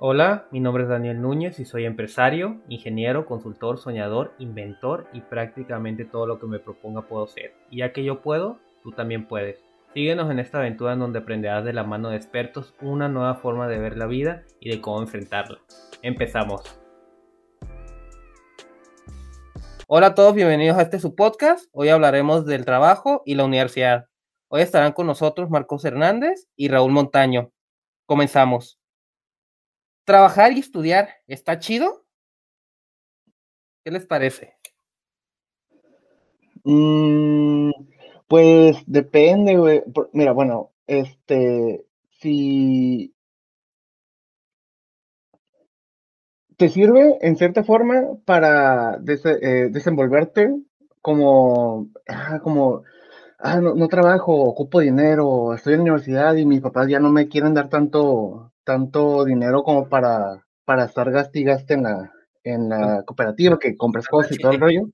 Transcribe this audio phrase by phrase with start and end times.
[0.00, 6.04] Hola, mi nombre es Daniel Núñez y soy empresario, ingeniero, consultor, soñador, inventor y prácticamente
[6.04, 7.52] todo lo que me proponga puedo ser.
[7.68, 9.58] Y ya que yo puedo, tú también puedes.
[9.94, 13.66] Síguenos en esta aventura en donde aprenderás de la mano de expertos una nueva forma
[13.66, 15.58] de ver la vida y de cómo enfrentarla.
[16.02, 16.62] Empezamos.
[19.88, 21.68] Hola a todos, bienvenidos a este su podcast.
[21.72, 24.04] Hoy hablaremos del trabajo y la universidad.
[24.46, 27.50] Hoy estarán con nosotros Marcos Hernández y Raúl Montaño.
[28.06, 28.77] Comenzamos.
[30.08, 32.06] ¿Trabajar y estudiar está chido?
[33.84, 34.56] ¿Qué les parece?
[36.64, 37.70] Mm,
[38.26, 39.82] pues depende, güey.
[40.14, 41.84] Mira, bueno, este,
[42.22, 43.14] si
[46.56, 50.56] te sirve en cierta forma para eh, desenvolverte
[51.02, 52.82] como, ah, como,
[53.40, 57.52] ah, no, trabajo, ocupo dinero, estoy en universidad y mis papás ya no me quieren
[57.52, 62.12] dar tanto, tanto dinero como para, para estar gaste y gaste en la,
[62.44, 64.90] en la cooperativa, que compres cosas y todo el rollo.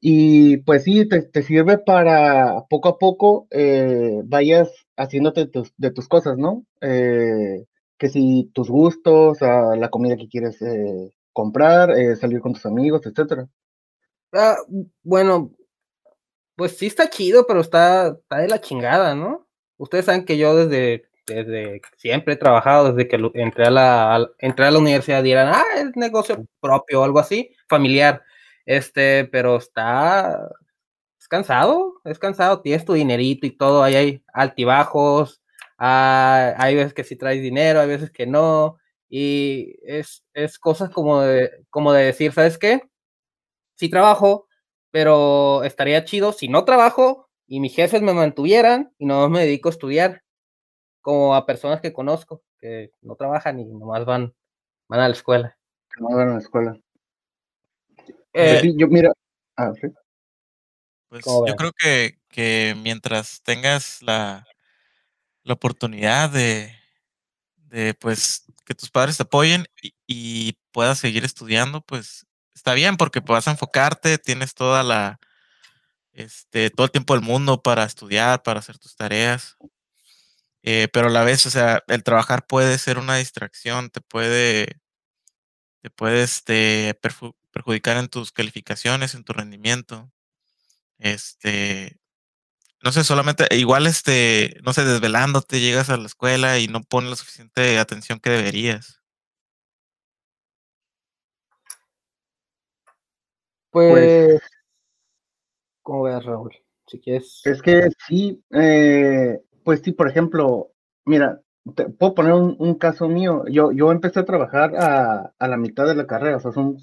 [0.00, 6.36] Y pues sí, te, sirve para poco a poco eh, vayas haciéndote de tus cosas,
[6.38, 6.66] ¿no?
[6.80, 7.66] Eh,
[7.98, 13.46] que si tus gustos, la comida que quieres eh, comprar, salir con tus amigos, etcétera.
[14.32, 14.56] Ah,
[15.04, 15.52] bueno,
[16.56, 19.46] pues sí está chido, pero está, está de la chingada, ¿no?
[19.76, 24.66] Ustedes saben que yo desde desde siempre he trabajado, desde que entré a la, entré
[24.66, 28.22] a la universidad dirán, ah, es negocio propio o algo así, familiar.
[28.66, 30.38] Este, pero está,
[31.18, 35.42] es cansado, es cansado, tienes tu dinerito y todo, ahí hay altibajos,
[35.78, 38.78] ah, hay veces que sí traes dinero, hay veces que no,
[39.08, 42.82] y es, es cosas como de, como de decir, ¿sabes qué?
[43.76, 44.48] Sí trabajo,
[44.90, 49.68] pero estaría chido si no trabajo y mis jefes me mantuvieran y no me dedico
[49.68, 50.21] a estudiar
[51.02, 54.34] como a personas que conozco, que no trabajan y nomás van,
[54.88, 55.58] van a la escuela.
[55.98, 56.80] No van a la escuela.
[58.32, 59.12] Eh, yo mira,
[59.56, 59.72] ah,
[61.08, 64.46] Pues yo creo que, que mientras tengas la,
[65.42, 66.74] la oportunidad de,
[67.56, 72.96] de, pues, que tus padres te apoyen y, y, puedas seguir estudiando, pues está bien
[72.96, 75.20] porque vas a enfocarte, tienes toda la,
[76.12, 79.56] este, todo el tiempo del mundo para estudiar, para hacer tus tareas.
[80.62, 84.80] Eh, pero a la vez, o sea, el trabajar puede ser una distracción, te puede,
[85.82, 86.98] te puede este,
[87.50, 90.10] perjudicar en tus calificaciones, en tu rendimiento.
[90.98, 91.98] Este,
[92.82, 97.10] no sé, solamente, igual, este, no sé, desvelándote, llegas a la escuela y no pones
[97.10, 99.00] la suficiente atención que deberías.
[103.70, 104.42] Pues, pues
[105.82, 106.52] ¿cómo ves, Raúl?
[106.86, 107.40] Si quieres.
[107.44, 110.72] Es que sí, eh, pues sí, por ejemplo,
[111.04, 111.40] mira,
[111.74, 113.44] te puedo poner un, caso mío.
[113.50, 116.78] Yo, yo empecé a trabajar a, a, la mitad de la carrera, o sea, son,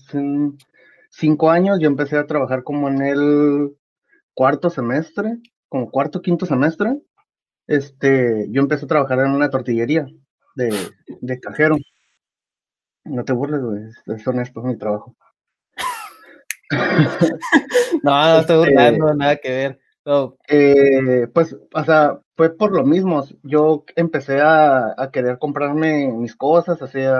[1.09, 1.79] cinco años.
[1.79, 3.75] Yo empecé a trabajar como en el
[4.34, 7.00] cuarto semestre, como cuarto, quinto semestre.
[7.67, 10.07] Este, yo empecé a trabajar en una tortillería
[10.56, 10.73] de,
[11.22, 11.78] de cajero.
[13.06, 13.84] No te burles, güey,
[14.16, 15.16] es honesto, es mi trabajo.
[18.03, 19.79] no, no estoy burlando, este, nada que ver.
[20.47, 23.24] Eh, pues, o sea, fue por lo mismo.
[23.44, 27.14] Yo empecé a, querer comprarme mis cosas, hacía,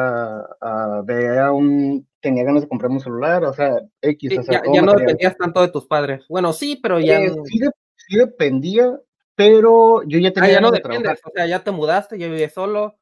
[0.62, 4.48] a, veía un, tenía ganas de comprarme un celular, o sea, X.
[4.50, 6.26] ya, no dependías tanto de tus padres.
[6.30, 7.20] Bueno, sí, pero ya.
[7.20, 9.00] Eh, sí, dependía,
[9.36, 10.50] pero yo ya ah, tenía.
[10.50, 12.98] Ah, ya no dependes, o sea, ya te mudaste, ya vives solo.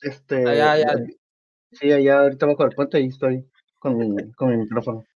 [0.00, 0.46] Este.
[0.48, 0.94] Ah, ya,
[1.72, 5.06] Sí, allá ahorita bajo el puente y estoy con mi, con mi micrófono.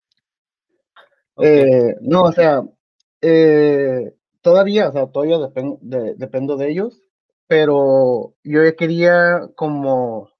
[1.38, 2.62] Eh, no, o sea,
[3.28, 5.38] eh, todavía, o sea, todavía
[6.16, 7.02] dependo de ellos,
[7.48, 10.30] pero yo ya quería como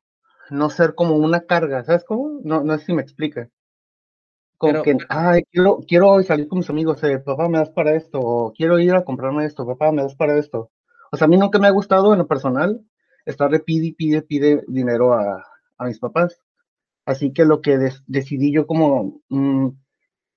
[0.51, 2.41] no ser como una carga, ¿sabes cómo?
[2.45, 3.51] No, no sé si me explica.
[4.59, 8.21] Como que, ay, quiero, quiero salir con mis amigos, eh, papá, me das para esto,
[8.21, 10.71] o quiero ir a comprarme esto, papá, me das para esto.
[11.11, 12.81] O sea, a mí nunca me ha gustado en lo personal
[13.27, 15.45] estar de pide, pide, pide dinero a,
[15.77, 16.41] a mis papás.
[17.05, 19.71] Así que lo que decidí yo como, mm,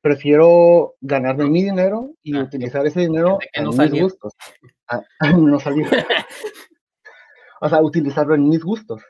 [0.02, 4.34] prefiero ganarme mi dinero y ah, utilizar ese dinero en mis gustos.
[4.88, 5.02] Ah,
[5.38, 5.88] no salir.
[7.62, 9.02] o sea, utilizarlo en mis gustos.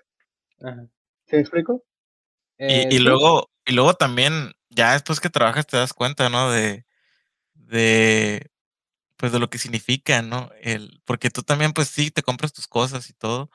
[1.27, 1.83] ¿Se me explico?
[2.57, 6.51] y, eh, luego, y luego también, ya después que trabajas te das cuenta, ¿no?
[6.51, 6.85] De,
[7.53, 8.51] de,
[9.15, 10.49] pues de lo que significa, ¿no?
[10.61, 13.49] El, porque tú también, pues sí, te compras tus cosas y todo,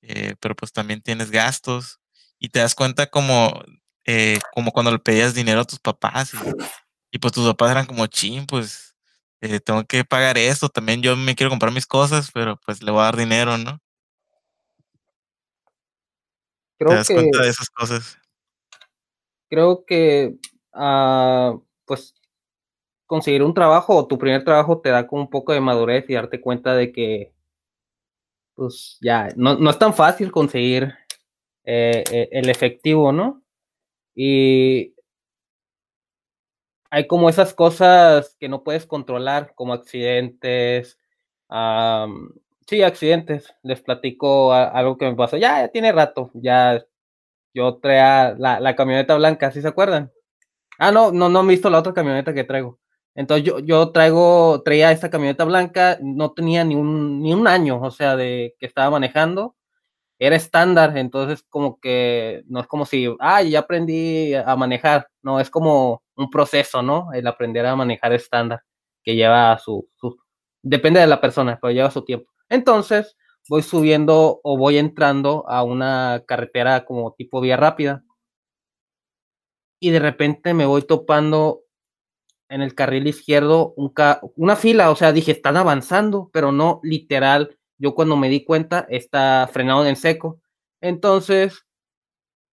[0.00, 2.00] eh, pero pues también tienes gastos
[2.38, 3.62] y te das cuenta como
[4.06, 6.32] eh, como cuando le pedías dinero a tus papás
[7.10, 8.94] y, pues tus papás eran como, ching, pues
[9.40, 12.92] eh, tengo que pagar esto, también yo me quiero comprar mis cosas, pero pues le
[12.92, 13.80] voy a dar dinero, ¿no?
[16.78, 18.18] Creo te das cuenta de esas cosas.
[19.48, 20.36] Creo que,
[20.74, 22.14] uh, pues,
[23.06, 26.14] conseguir un trabajo o tu primer trabajo te da como un poco de madurez y
[26.14, 27.32] darte cuenta de que,
[28.54, 30.94] pues, ya, no, no es tan fácil conseguir
[31.64, 33.42] eh, el efectivo, ¿no?
[34.16, 34.94] Y
[36.90, 40.98] hay como esas cosas que no puedes controlar, como accidentes,
[42.66, 43.54] sí, accidentes.
[43.62, 45.36] Les platico algo que me pasó.
[45.36, 46.30] Ya, ya tiene rato.
[46.34, 46.84] Ya
[47.54, 50.12] yo traía la, la, camioneta blanca, ¿sí se acuerdan?
[50.78, 52.78] Ah, no, no, no visto la otra camioneta que traigo.
[53.14, 57.80] Entonces yo, yo traigo, traía esta camioneta blanca, no tenía ni un, ni un año,
[57.82, 59.56] o sea, de que estaba manejando
[60.18, 65.40] era estándar, entonces como que no es como si, ah, ya aprendí a manejar, no,
[65.40, 67.12] es como un proceso, ¿no?
[67.12, 68.62] El aprender a manejar estándar,
[69.02, 70.16] que lleva su, su,
[70.62, 72.30] depende de la persona, pero lleva su tiempo.
[72.48, 73.16] Entonces
[73.48, 78.02] voy subiendo o voy entrando a una carretera como tipo vía rápida
[79.80, 81.62] y de repente me voy topando
[82.48, 83.92] en el carril izquierdo un
[84.36, 88.86] una fila, o sea, dije, están avanzando, pero no literal yo cuando me di cuenta
[88.88, 90.40] está frenado en seco.
[90.80, 91.66] Entonces,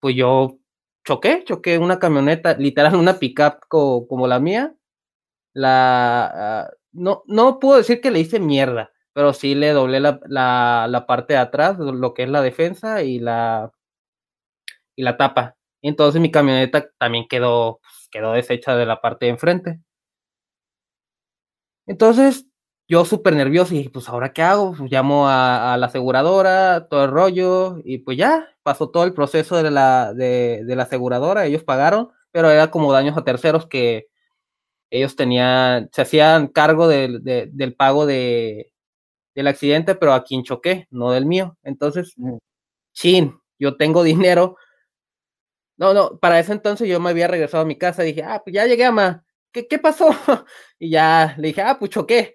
[0.00, 0.58] pues yo
[1.04, 4.74] choqué, choqué una camioneta, literal una pickup como la mía.
[5.54, 10.20] La, uh, no, no puedo decir que le hice mierda, pero sí le doblé la,
[10.26, 13.70] la, la, parte de atrás, lo que es la defensa y la,
[14.96, 15.56] y la tapa.
[15.82, 17.80] Entonces mi camioneta también quedó,
[18.10, 19.80] quedó deshecha de la parte de enfrente.
[21.86, 22.46] Entonces,
[22.88, 26.86] yo súper nervioso y dije, pues ahora qué hago, pues, llamo a, a, la aseguradora,
[26.88, 30.84] todo el rollo, y pues ya, pasó todo el proceso de la, de, de, la
[30.84, 34.08] aseguradora, ellos pagaron, pero era como daños a terceros que
[34.90, 38.72] ellos tenían, se hacían cargo de, de, del pago de,
[39.34, 41.56] del accidente, pero a quien choqué, no del mío.
[41.62, 42.36] Entonces, mm.
[42.92, 44.56] chin, yo tengo dinero.
[45.76, 48.40] No, no, para ese entonces yo me había regresado a mi casa y dije, ah,
[48.44, 49.24] pues ya llegué, ama.
[49.52, 50.10] ¿Qué, qué pasó?
[50.78, 52.34] y ya le dije, ah, pues choqué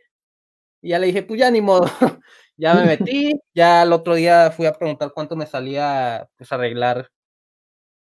[0.81, 1.85] y ya le dije, pues ya ni modo.
[2.57, 7.09] ya me metí, ya el otro día fui a preguntar cuánto me salía pues arreglar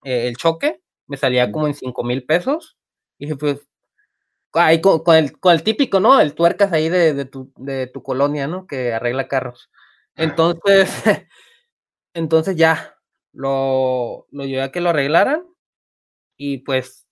[0.05, 2.77] eh, el choque, me salía como en cinco mil pesos.
[3.19, 3.61] Y dije, pues,
[4.55, 6.21] ahí con, con, el, con el típico, ¿no?
[6.21, 8.67] El tuercas ahí de, de, tu, de tu colonia, ¿no?
[8.67, 9.71] Que arregla carros.
[10.17, 10.91] Entonces,
[12.15, 12.97] entonces ya,
[13.33, 15.45] lo, lo llevé a que lo arreglaran
[16.37, 17.07] y pues,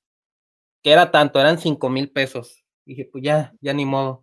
[0.82, 2.64] que era tanto, eran cinco mil pesos.
[2.87, 4.21] Y dije, pues ya, ya ni modo.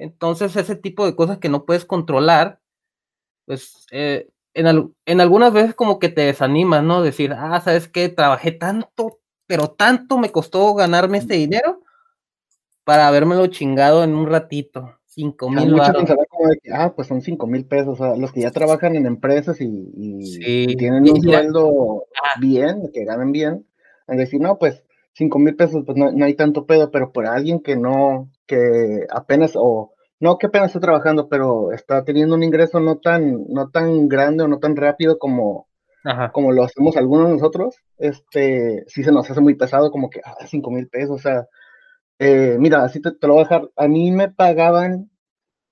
[0.00, 2.58] Entonces, ese tipo de cosas que no puedes controlar,
[3.44, 7.02] pues eh, en, al, en, algunas veces como que te desanima, ¿no?
[7.02, 8.08] Decir, ah, ¿sabes qué?
[8.08, 11.82] Trabajé tanto, pero tanto me costó ganarme este dinero
[12.84, 14.96] para habérmelo chingado en un ratito.
[15.04, 15.76] Cinco mil
[16.72, 18.00] ah, pues son cinco mil pesos.
[18.00, 20.66] O sea, los que ya trabajan en empresas y, y, sí.
[20.68, 22.40] y tienen un sueldo ah.
[22.40, 23.66] bien, que ganan bien,
[24.06, 24.82] a decir, no, pues
[25.12, 29.06] cinco mil pesos, pues no, no, hay tanto pedo, pero por alguien que no, que
[29.10, 33.70] apenas, o no que apenas está trabajando, pero está teniendo un ingreso no tan, no
[33.70, 35.68] tan grande o no tan rápido como,
[36.32, 40.20] como lo hacemos algunos de nosotros, este, sí se nos hace muy pesado, como que,
[40.24, 41.46] ah, cinco mil pesos, o sea,
[42.18, 45.10] eh, mira, así te, te, lo voy a dejar, a mí me pagaban,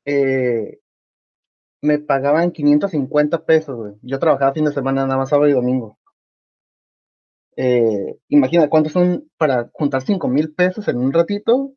[0.06, 0.78] eh,
[1.82, 3.94] me pagaban 550 pesos, güey.
[4.02, 5.98] Yo trabajaba fin de semana, nada más sábado y domingo.
[7.61, 11.73] Eh, imagina cuántos son para juntar cinco mil pesos en un ratito,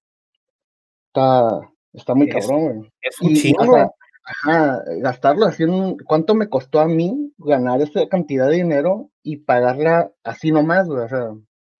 [1.13, 1.59] está,
[1.93, 3.93] está muy es, cabrón, Es un chingo.
[4.23, 9.37] ajá, gastarlo así en, ¿cuánto me costó a mí ganar esa cantidad de dinero y
[9.37, 11.03] pagarla así nomás, güey?
[11.03, 11.31] O sea,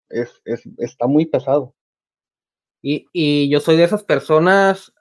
[0.10, 1.74] es, es, está muy pesado.
[2.82, 4.94] Y, y yo soy de esas personas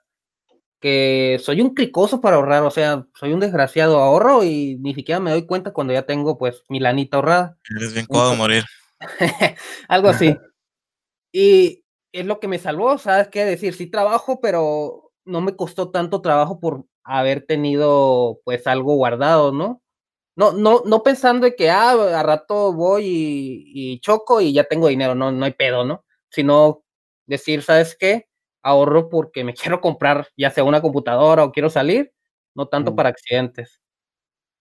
[0.79, 5.19] que soy un cricoso para ahorrar, o sea, soy un desgraciado, ahorro y ni siquiera
[5.19, 7.57] me doy cuenta cuando ya tengo pues mi lanita ahorrada.
[7.75, 8.63] Eres bien cómodo morir.
[9.87, 10.35] Algo así.
[11.31, 11.80] y,
[12.11, 13.73] es lo que me salvó, ¿sabes qué decir?
[13.73, 19.81] Sí trabajo, pero no me costó tanto trabajo por haber tenido pues algo guardado, ¿no?
[20.35, 24.63] No, no, no pensando en que, ah, a rato voy y, y choco y ya
[24.63, 26.05] tengo dinero, no, no hay pedo, ¿no?
[26.29, 26.83] Sino
[27.25, 28.27] decir, ¿sabes qué?
[28.63, 32.13] Ahorro porque me quiero comprar ya sea una computadora o quiero salir,
[32.55, 32.95] no tanto mm.
[32.95, 33.81] para accidentes.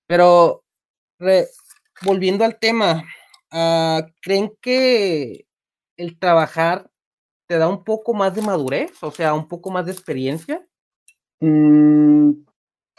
[0.06, 0.64] Pero,
[1.18, 1.46] re,
[2.02, 3.04] volviendo al tema,
[3.52, 5.46] uh, ¿creen que
[5.96, 6.90] el trabajar
[7.50, 10.64] te da un poco más de madurez, o sea, un poco más de experiencia?
[11.40, 12.30] Mm,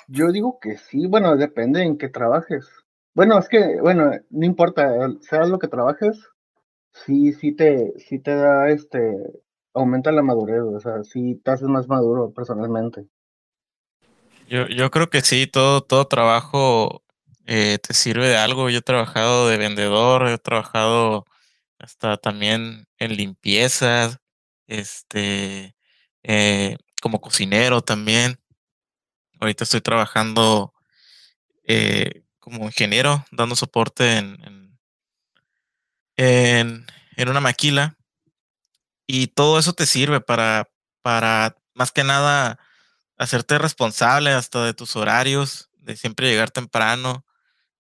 [0.10, 2.68] yo digo que sí, bueno, depende en qué trabajes.
[3.14, 6.20] Bueno, es que, bueno, no importa, sea lo que trabajes,
[6.92, 9.16] sí, sí te, sí te da, este,
[9.74, 13.08] aumenta la madurez, o sea, sí te haces más maduro personalmente.
[14.50, 17.04] Yo, yo creo que sí, todo, todo trabajo
[17.46, 18.70] eh, te sirve de algo.
[18.70, 21.26] Yo he trabajado de vendedor, he trabajado
[21.80, 24.21] hasta también en limpieza,
[24.68, 25.76] este,
[26.24, 28.40] eh, como cocinero también.
[29.40, 30.74] Ahorita estoy trabajando
[31.64, 34.78] eh, como ingeniero, dando soporte en,
[36.16, 36.86] en,
[37.18, 37.98] en, una maquila.
[39.08, 40.70] Y todo eso te sirve para,
[41.02, 42.60] para, más que nada,
[43.18, 47.26] hacerte responsable hasta de tus horarios, de siempre llegar temprano,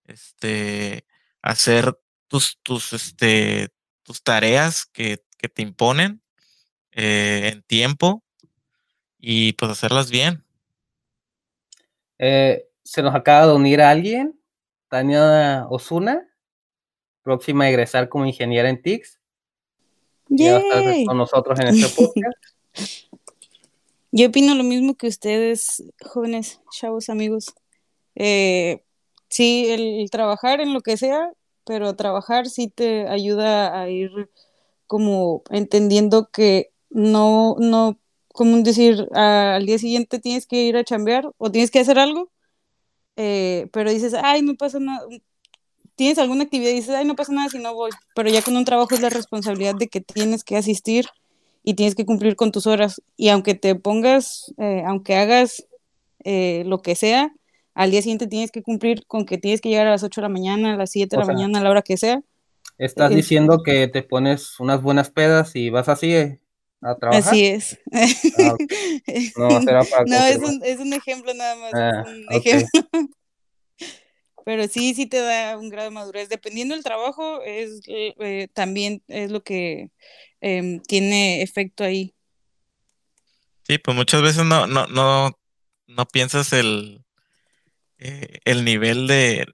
[0.06, 1.06] este,
[1.42, 1.98] hacer
[2.28, 3.70] tus, tus, este,
[4.04, 6.22] tus tareas que, que te imponen
[6.92, 8.24] eh, en tiempo
[9.20, 10.44] y pues hacerlas bien.
[12.18, 14.40] Eh, se nos acaba de unir a alguien,
[14.90, 16.28] Tania Osuna,
[17.22, 19.20] próxima a egresar como ingeniera en TICS.
[20.30, 22.38] Ya estar con nosotros en este podcast.
[24.12, 27.54] Yo opino lo mismo que ustedes, jóvenes, chavos, amigos.
[28.16, 28.84] Eh,
[29.30, 31.32] sí, el, trabajar en lo que sea,
[31.66, 34.30] pero trabajar sí te ayuda a ir
[34.88, 41.32] como entendiendo que no, no, como decir, al día siguiente tienes que ir a chambear
[41.38, 42.30] o tienes que hacer algo,
[43.16, 45.06] eh, pero dices, ay, no pasa nada,
[45.96, 48.56] tienes alguna actividad y dices, ay, no pasa nada si no voy, pero ya con
[48.58, 51.06] un trabajo es la responsabilidad de que tienes que asistir
[51.64, 53.02] y tienes que cumplir con tus horas.
[53.18, 55.66] Y aunque te pongas, eh, aunque hagas
[56.24, 57.34] eh, lo que sea,
[57.74, 60.26] al día siguiente tienes que cumplir con que tienes que llegar a las 8 de
[60.26, 62.22] la mañana, a las 7 de la mañana, a la hora que sea.
[62.78, 66.41] Estás diciendo que te pones unas buenas pedas y vas así eh,
[66.82, 67.24] a trabajar.
[67.24, 67.80] Así es.
[68.38, 68.56] Ah,
[69.38, 71.74] no, será para no es, un, es un, ejemplo nada más.
[71.74, 72.68] Ah, un ejemplo.
[74.44, 76.28] Pero sí, sí te da un grado de madurez.
[76.28, 77.82] Dependiendo del trabajo, es
[78.54, 79.92] también es lo que
[80.42, 82.16] Em, tiene efecto ahí.
[83.68, 85.40] Sí, pues muchas veces no, no, no,
[85.86, 87.06] no piensas el,
[88.00, 89.46] eh, el nivel de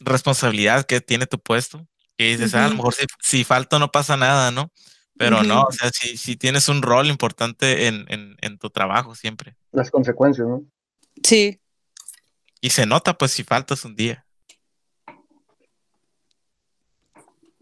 [0.00, 1.88] responsabilidad que tiene tu puesto.
[2.18, 4.70] Que dices, ah, a lo mejor si, si, falto no pasa nada, ¿no?
[5.18, 9.14] Pero no, o sea, si, si tienes un rol importante en, en, en, tu trabajo
[9.14, 9.56] siempre.
[9.72, 10.62] Las consecuencias, ¿no?
[11.24, 11.60] Sí.
[12.60, 14.24] Y se nota, pues, si faltas un día.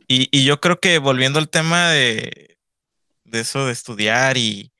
[0.06, 2.56] Y, y yo creo que volviendo al tema de,
[3.26, 4.72] de eso de estudiar y,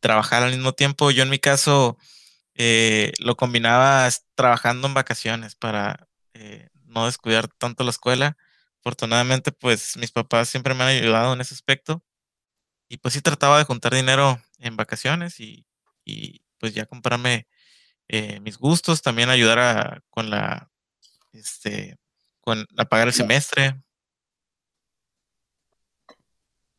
[0.00, 1.12] trabajar al mismo tiempo.
[1.12, 1.96] Yo en mi caso
[2.54, 8.36] eh, lo combinaba trabajando en vacaciones para eh, no descuidar tanto la escuela.
[8.88, 12.02] Afortunadamente, pues mis papás siempre me han ayudado en ese aspecto.
[12.88, 15.66] Y pues sí trataba de juntar dinero en vacaciones y,
[16.58, 17.46] pues ya comprarme
[18.08, 20.70] eh, mis gustos, también ayudar a, con la,
[21.34, 21.98] este,
[22.40, 23.78] con a pagar el semestre.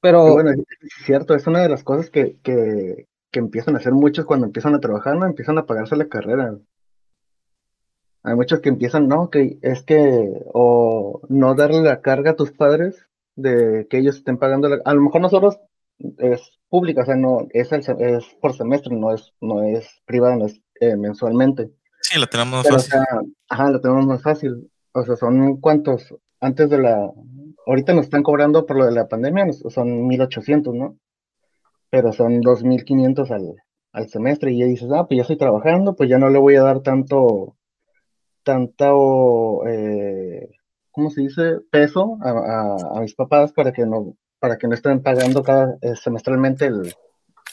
[0.02, 0.66] Pero bueno, es
[1.06, 4.74] cierto, es una de las cosas que, que, que empiezan a hacer muchos cuando empiezan
[4.74, 6.58] a trabajar, no empiezan a pagarse la carrera.
[8.24, 12.52] Hay muchos que empiezan, no, que es que, o no darle la carga a tus
[12.52, 15.60] padres de que ellos estén pagando, a lo mejor nosotros
[16.18, 20.46] es pública, o sea, no, es, es por semestre, no es, no es privada, no
[20.46, 21.72] es eh, mensualmente.
[22.02, 23.36] Sí, lo tenemos más fácil.
[23.50, 24.70] ajá, lo tenemos más fácil.
[24.94, 27.12] O sea, son cuántos, antes de la,
[27.66, 30.98] ahorita nos están cobrando por lo de la pandemia, son 1800, ¿no?
[31.90, 33.56] Pero son 2500 al,
[33.92, 36.56] al semestre y ya dices, ah, pues ya estoy trabajando, pues ya no le voy
[36.56, 37.56] a dar tanto,
[38.44, 40.50] tanto, eh,
[40.92, 41.60] ¿cómo se dice?
[41.72, 46.66] Peso a, mis papás para que no, para que no estén pagando cada eh, semestralmente
[46.66, 46.96] el,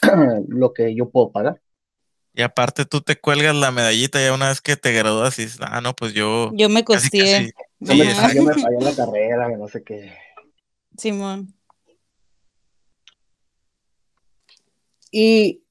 [0.47, 1.61] lo que yo puedo pagar.
[2.33, 5.59] Y aparte tú te cuelgas la medallita ya una vez que te gradúas y dices,
[5.61, 6.51] ah, no, pues yo...
[6.53, 7.51] Yo me costé.
[7.79, 10.13] yo, me, fallé la carrera, no sé qué.
[10.95, 11.53] Simón.
[15.11, 15.63] Y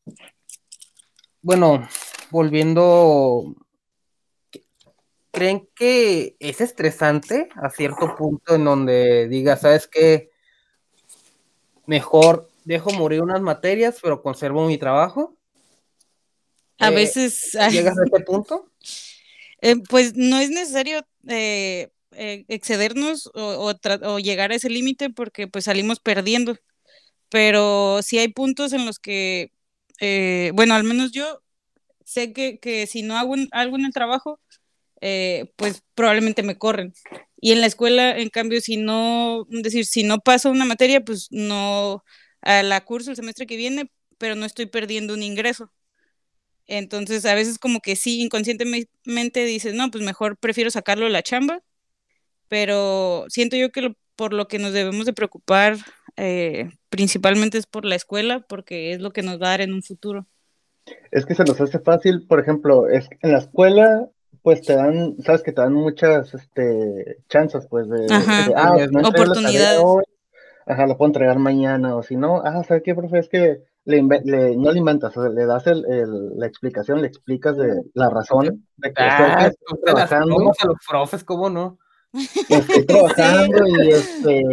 [1.42, 1.86] bueno,
[2.30, 3.54] volviendo,
[5.36, 10.30] ¿creen que es estresante a cierto punto en donde diga, sabes qué?
[11.84, 15.36] Mejor dejo morir unas materias, pero conservo mi trabajo.
[16.78, 17.52] A eh, veces...
[17.70, 18.72] ¿Llegas a este punto?
[19.60, 26.00] Eh, pues no es necesario eh, excedernos o, llegar a ese límite porque pues salimos
[26.00, 26.56] perdiendo.
[27.28, 29.52] Pero sí hay puntos en los que,
[30.54, 31.42] bueno, al menos yo
[32.06, 34.40] sé que, si no hago algo en el trabajo,
[35.56, 36.92] pues probablemente me corren.
[37.40, 41.28] Y en la escuela, en cambio, si no, decir, si no paso una materia, pues
[41.30, 42.02] no,
[42.40, 45.70] a la curso el semestre que viene, pero no estoy perdiendo un ingreso.
[46.66, 51.22] Entonces, a veces como que sí, inconscientemente dices, no, pues mejor prefiero sacarlo de la
[51.22, 51.62] chamba,
[52.48, 55.76] pero siento yo que por lo que nos debemos de preocupar
[56.16, 59.74] eh, principalmente es por la escuela, porque es lo que nos va a dar en
[59.74, 60.26] un futuro.
[61.10, 64.08] Es que se nos hace fácil, por ejemplo, es en la escuela
[64.46, 68.06] pues te dan, sabes que te dan muchas este, chances, pues, de,
[68.54, 69.82] ah, no oportunidades.
[69.82, 70.04] Hoy,
[70.64, 73.18] ajá, lo puedo entregar mañana, o si no, ah, ¿sabes qué, profe?
[73.18, 75.82] Es que le, no le inventas, le das el,
[76.36, 79.50] la explicación, le explicas de la razón de que ah,
[79.84, 80.36] trabajando.
[80.36, 81.78] a los profes, ¿cómo no?
[82.48, 84.44] Estoy trabajando y este,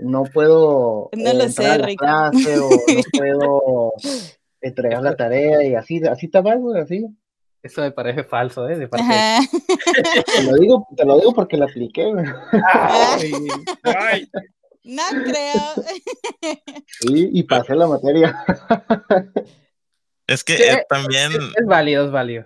[0.00, 3.92] no puedo no lo sé, la clase o no puedo
[4.62, 7.06] entregar la tarea y así, así te vas, así.
[7.62, 8.76] Eso me parece falso, ¿eh?
[8.76, 9.04] De parte
[10.36, 12.12] te, lo digo, te lo digo porque lo apliqué.
[14.84, 15.74] No creo.
[17.00, 18.44] Sí, y pasé la materia.
[20.26, 21.32] Es que eh, también.
[21.32, 22.44] Es, válido, es válido.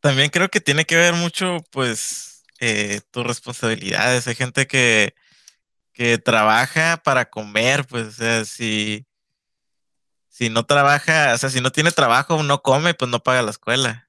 [0.00, 4.26] También creo que tiene que ver mucho, pues, eh, tus responsabilidades.
[4.28, 5.14] Hay gente que,
[5.92, 9.06] que trabaja para comer, pues, o sea, si,
[10.28, 13.50] si no trabaja, o sea, si no tiene trabajo, no come, pues no paga la
[13.50, 14.03] escuela.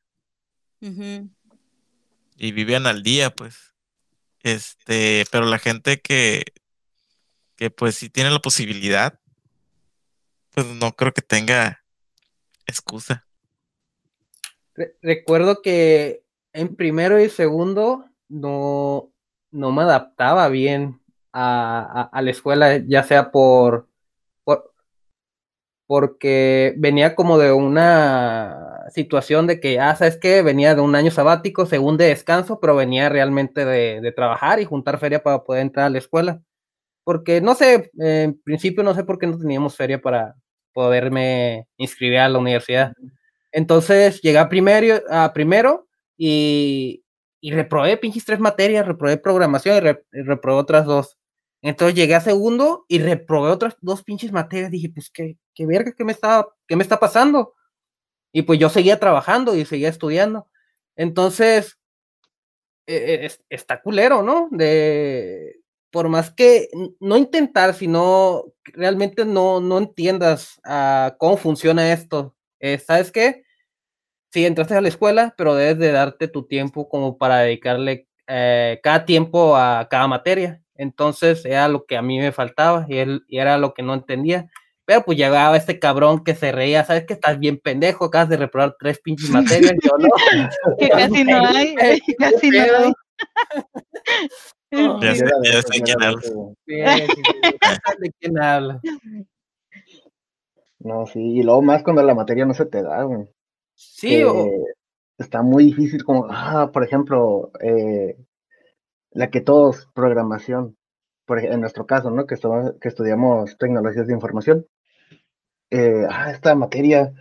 [0.79, 3.74] Y viven al día, pues.
[4.44, 6.44] Este, pero la gente que,
[7.55, 9.20] que pues si tiene la posibilidad,
[10.51, 11.84] pues no creo que tenga
[12.67, 13.25] excusa.
[15.01, 19.12] recuerdo que en primero y segundo no,
[19.51, 21.01] no me adaptaba bien
[21.34, 23.89] a, la escuela, ya sea por,
[24.44, 24.74] por,
[25.86, 31.12] porque venía como de una situación de que, ah, sabes que venía de un año
[31.12, 35.62] sabático, según de descanso, pero venía realmente de, de trabajar y juntar feria para poder
[35.62, 36.42] entrar a la escuela
[37.06, 40.36] porque no sé, en principio no sé por qué no teníamos feria para
[40.74, 42.94] poderme inscribir a la universidad.
[43.51, 45.88] Entonces llegué a primero, a primero
[46.18, 47.06] y,
[47.39, 51.18] y reprobé pinches tres materias, reprobé programación y, reprobé otras dos.
[51.62, 54.72] Entonces llegué a segundo y reprobé otras dos pinches materias.
[54.72, 57.54] Dije, pues qué, qué verga, ¿qué me, está, qué me está pasando?
[58.36, 60.50] Y pues yo seguía trabajando y seguía estudiando.
[60.98, 61.80] Entonces,
[62.86, 64.50] e, e, está culero, ¿no?
[64.51, 66.68] De, por más que
[67.00, 72.36] no intentar, sino realmente no, no entiendas uh, cómo funciona esto.
[72.60, 73.44] Eh, ¿Sabes qué?
[74.33, 78.81] Sí, entraste a la escuela, pero debes de darte tu tiempo como para dedicarle eh,
[78.83, 80.62] cada tiempo a cada materia.
[80.75, 82.98] Entonces era lo que a mí me faltaba y
[83.29, 84.51] era lo que no entendía.
[84.86, 88.06] Pero pues llegaba este cabrón que se reía, ¿sabes que estás bien pendejo?
[88.06, 90.08] Acabas de reprobar tres pinches materias, yo no.
[90.78, 91.76] que casi no hay,
[92.20, 92.94] casi no hay.
[95.02, 96.22] ya, sé, ya sé quién habla.
[98.00, 98.82] ¿De quién habla?
[100.80, 103.28] No, sí, y luego más cuando la materia no se te da, güey.
[103.74, 104.48] Sí, o...
[105.18, 108.18] Está muy difícil, como, ah, por ejemplo, eh,
[109.12, 110.78] la que todos, programación,
[111.25, 112.25] por, en nuestro caso, ¿no?
[112.25, 112.35] Que,
[112.81, 114.66] que estudiamos tecnologías de información.
[115.72, 117.11] Eh, ah, esta materia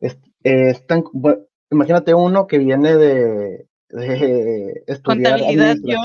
[0.00, 5.96] es, es tan, bueno, imagínate uno que viene de, de estudiar contabilidad yo,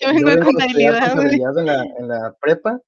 [0.00, 2.80] yo vengo de contabilidad, en, la, en la prepa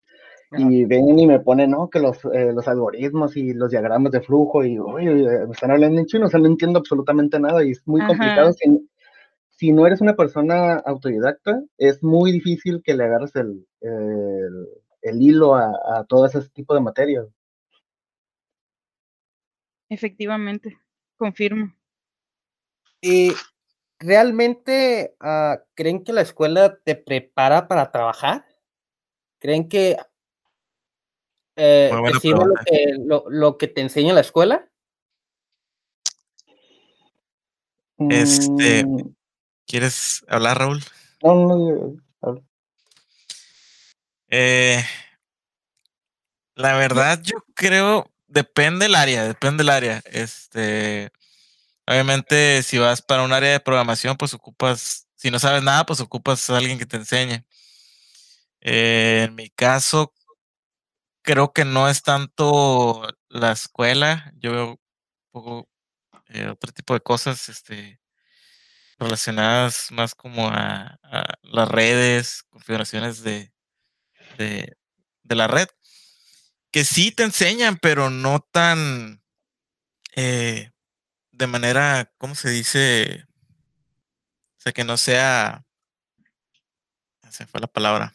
[0.53, 4.21] y ven y me ponen, no, que los, eh, los algoritmos y los diagramas de
[4.21, 7.73] flujo y, uy, me están hablando en chino, o sea, no entiendo absolutamente nada y
[7.73, 8.53] es muy complicado.
[8.53, 8.89] Si,
[9.59, 14.69] si, no eres una persona autodidacta, es muy difícil que le agarres el, el,
[15.03, 17.27] el hilo a, a todo ese tipo de materias.
[19.89, 20.79] Efectivamente,
[21.17, 21.75] confirmo.
[23.01, 23.33] Y
[23.99, 28.45] ¿realmente uh, creen que la escuela te prepara para trabajar?
[29.39, 29.97] ¿Creen que
[31.57, 34.69] eh, te sirve lo que, lo, lo que, te enseña la escuela?
[37.99, 39.18] Este, mm.
[39.69, 40.83] ¿Quieres hablar, Raúl?
[41.23, 42.43] No, no, no.
[44.31, 44.85] Eh,
[46.57, 50.03] la verdad, yo creo, depende del área, depende del área.
[50.07, 51.13] Este,
[51.89, 56.01] Obviamente, si vas para un área de programación, pues ocupas, si no sabes nada, pues
[56.01, 57.47] ocupas a alguien que te enseñe.
[58.61, 60.13] Eh, en mi caso,
[61.23, 64.79] creo que no es tanto la escuela, yo veo un
[65.31, 65.69] poco
[66.29, 67.99] eh, otro tipo de cosas este,
[68.99, 70.99] relacionadas más como a,
[71.43, 73.53] las redes, configuraciones de,
[74.37, 74.77] de,
[75.25, 75.69] la red,
[76.71, 79.23] que sí te enseñan, pero no tan...
[80.17, 80.71] Eh,
[81.31, 83.25] de manera, ¿cómo se dice?
[84.57, 85.65] O sea, que no sea...
[87.31, 88.13] Se fue la palabra.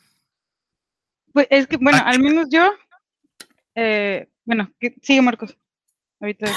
[1.31, 2.69] Pues es que, bueno, al menos yo,
[3.75, 5.57] eh, bueno, sigue Marcos.
[6.19, 6.47] Ahorita.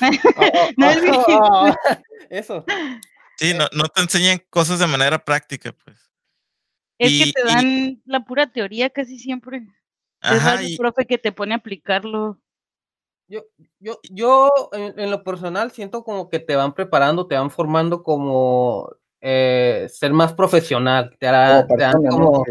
[0.76, 1.74] no es oh,
[2.30, 2.64] Eso.
[3.36, 6.10] Sí, no, no te enseñan cosas de manera práctica, pues.
[6.98, 9.66] Es que te dan la pura teoría casi siempre.
[10.22, 12.40] es el profe que te pone a aplicarlo.
[13.28, 13.44] Yo,
[13.80, 18.88] yo, yo en, lo personal siento como que te van preparando, te van formando como
[19.20, 21.66] eh, ser más profesional, te hará,
[22.08, 22.44] como,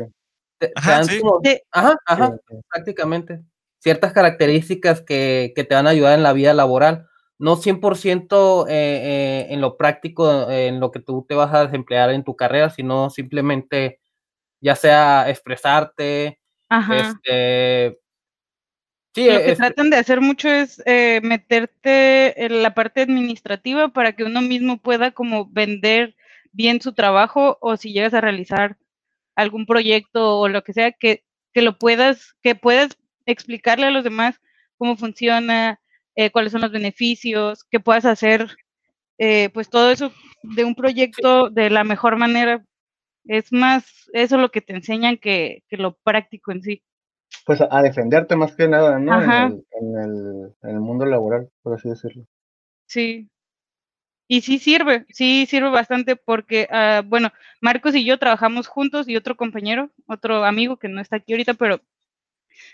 [1.72, 2.38] ajá, ajá,
[2.70, 3.42] prácticamente,
[3.80, 8.72] ciertas características que, que, te van a ayudar en la vida laboral, no 100% eh,
[8.72, 12.70] eh, en lo práctico, en lo que tú te vas a desemplear en tu carrera,
[12.70, 14.00] sino simplemente
[14.62, 18.00] ya sea expresarte, este,
[19.16, 24.12] Sí, lo que tratan de hacer mucho es eh, meterte en la parte administrativa para
[24.12, 26.18] que uno mismo pueda como vender
[26.52, 28.76] bien su trabajo o si llegas a realizar
[29.34, 34.04] algún proyecto o lo que sea, que, que lo puedas, que puedas explicarle a los
[34.04, 34.42] demás
[34.78, 35.80] cómo funciona,
[36.16, 38.56] eh, cuáles son los beneficios, que puedas hacer
[39.18, 40.12] eh, pues todo eso
[40.44, 42.64] de un proyecto de la mejor manera.
[43.26, 46.84] Es más eso lo que te enseñan que, que lo práctico en sí
[47.46, 49.22] pues a defenderte más que nada, ¿no?
[49.22, 52.26] En el, en, el, en el, mundo laboral, por así decirlo.
[52.88, 53.30] Sí.
[54.28, 59.16] Y sí sirve, sí sirve bastante porque, uh, bueno, Marcos y yo trabajamos juntos y
[59.16, 61.80] otro compañero, otro amigo que no está aquí ahorita, pero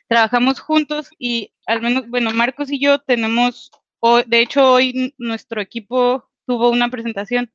[0.08, 3.72] trabajamos juntos y al menos, bueno, Marcos y yo tenemos,
[4.28, 7.52] de hecho hoy nuestro equipo tuvo una presentación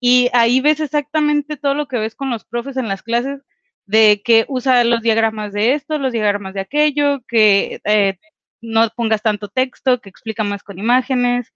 [0.00, 3.40] y ahí ves exactamente todo lo que ves con los profes en las clases
[3.86, 8.18] de que usa los diagramas de esto, los diagramas de aquello, que eh,
[8.60, 11.52] no pongas tanto texto, que explica más con imágenes,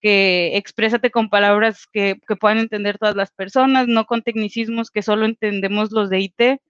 [0.00, 5.26] que exprésate con palabras que, puedan entender todas las personas, no con tecnicismos que solo
[5.26, 6.60] entendemos los de IT.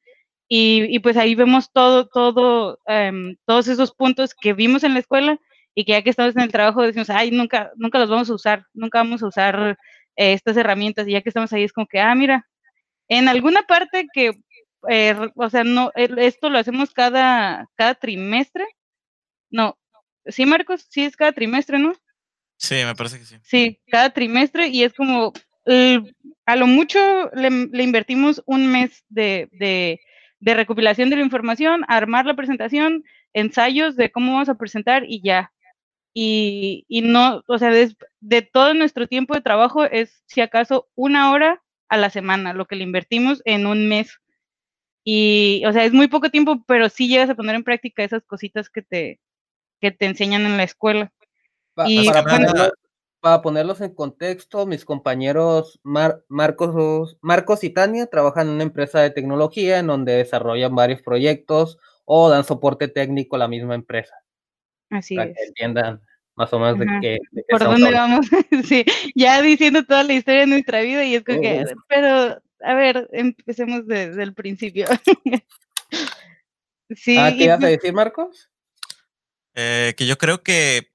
[0.52, 5.38] Y, pues ahí vemos todo, todo, em, todos esos puntos que vimos en la escuela
[5.76, 8.34] y que ya que estamos en el trabajo decimos, ay, nunca, nunca los vamos a
[8.34, 9.78] usar, nunca vamos a usar
[10.16, 12.48] eh, estas herramientas y ya que estamos ahí es como que, ah, mira,
[13.08, 14.32] en alguna parte que
[14.88, 18.66] eh, o sea, no, esto lo hacemos cada, cada trimestre.
[19.50, 19.78] No,
[20.26, 21.92] sí, Marcos, sí es cada trimestre, ¿no?
[22.56, 23.36] Sí, me parece que sí.
[23.42, 25.32] Sí, cada trimestre y es como,
[26.46, 27.48] a lo mucho le,
[27.82, 30.00] invertimos un mes de, de,
[30.40, 35.22] de, recopilación de la información, armar la presentación, ensayos de cómo vamos a presentar y
[35.22, 35.53] ya.
[36.12, 40.88] Y, y no, o sea, de, de todo nuestro tiempo de trabajo es si acaso
[40.96, 44.20] una hora a la semana, lo que le invertimos en un mes
[45.05, 48.22] y, o sea, es muy poco tiempo, pero sí llegas a poner en práctica esas
[48.24, 49.20] cositas que te,
[49.81, 51.12] que te enseñan en la escuela.
[51.87, 52.70] y, para,
[53.20, 59.78] ponerlos, en contexto, mis compañeros Marcos, Marcos y Tania trabajan en una empresa de tecnología
[59.78, 64.14] en donde desarrollan varios proyectos o dan soporte técnico a la misma empresa.
[64.90, 66.00] Así para que entiendan
[66.35, 67.18] más o menos de qué.
[67.48, 68.26] ¿Por dónde vamos?
[68.64, 72.74] sí, ya diciendo toda la historia de nuestra vida y es como que, pero a
[72.74, 74.87] ver, empecemos desde el principio.
[76.90, 78.50] sí, ah, ¿Qué ibas a decir, Marcos?
[79.54, 80.89] Eh, que yo creo que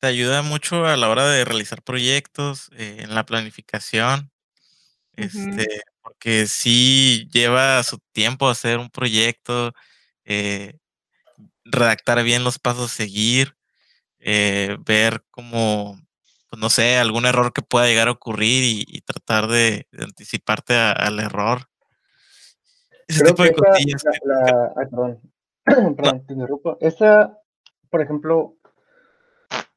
[0.00, 4.30] te ayuda mucho a la hora de realizar proyectos, eh, en la planificación,
[5.16, 9.72] este, porque sí lleva su tiempo hacer un proyecto,
[10.24, 10.78] eh,
[11.64, 13.56] redactar bien los pasos a seguir,
[14.20, 15.98] ver cómo
[16.48, 21.20] pues no sé, algún error que pueda llegar a ocurrir y, tratar de, anticiparte al
[21.20, 21.68] error.
[23.06, 24.02] Ese tipo de cosillas.
[24.24, 25.20] La, perdón,
[25.96, 26.78] perdón, te interrumpo.
[26.80, 27.38] Esa,
[27.90, 28.56] por ejemplo,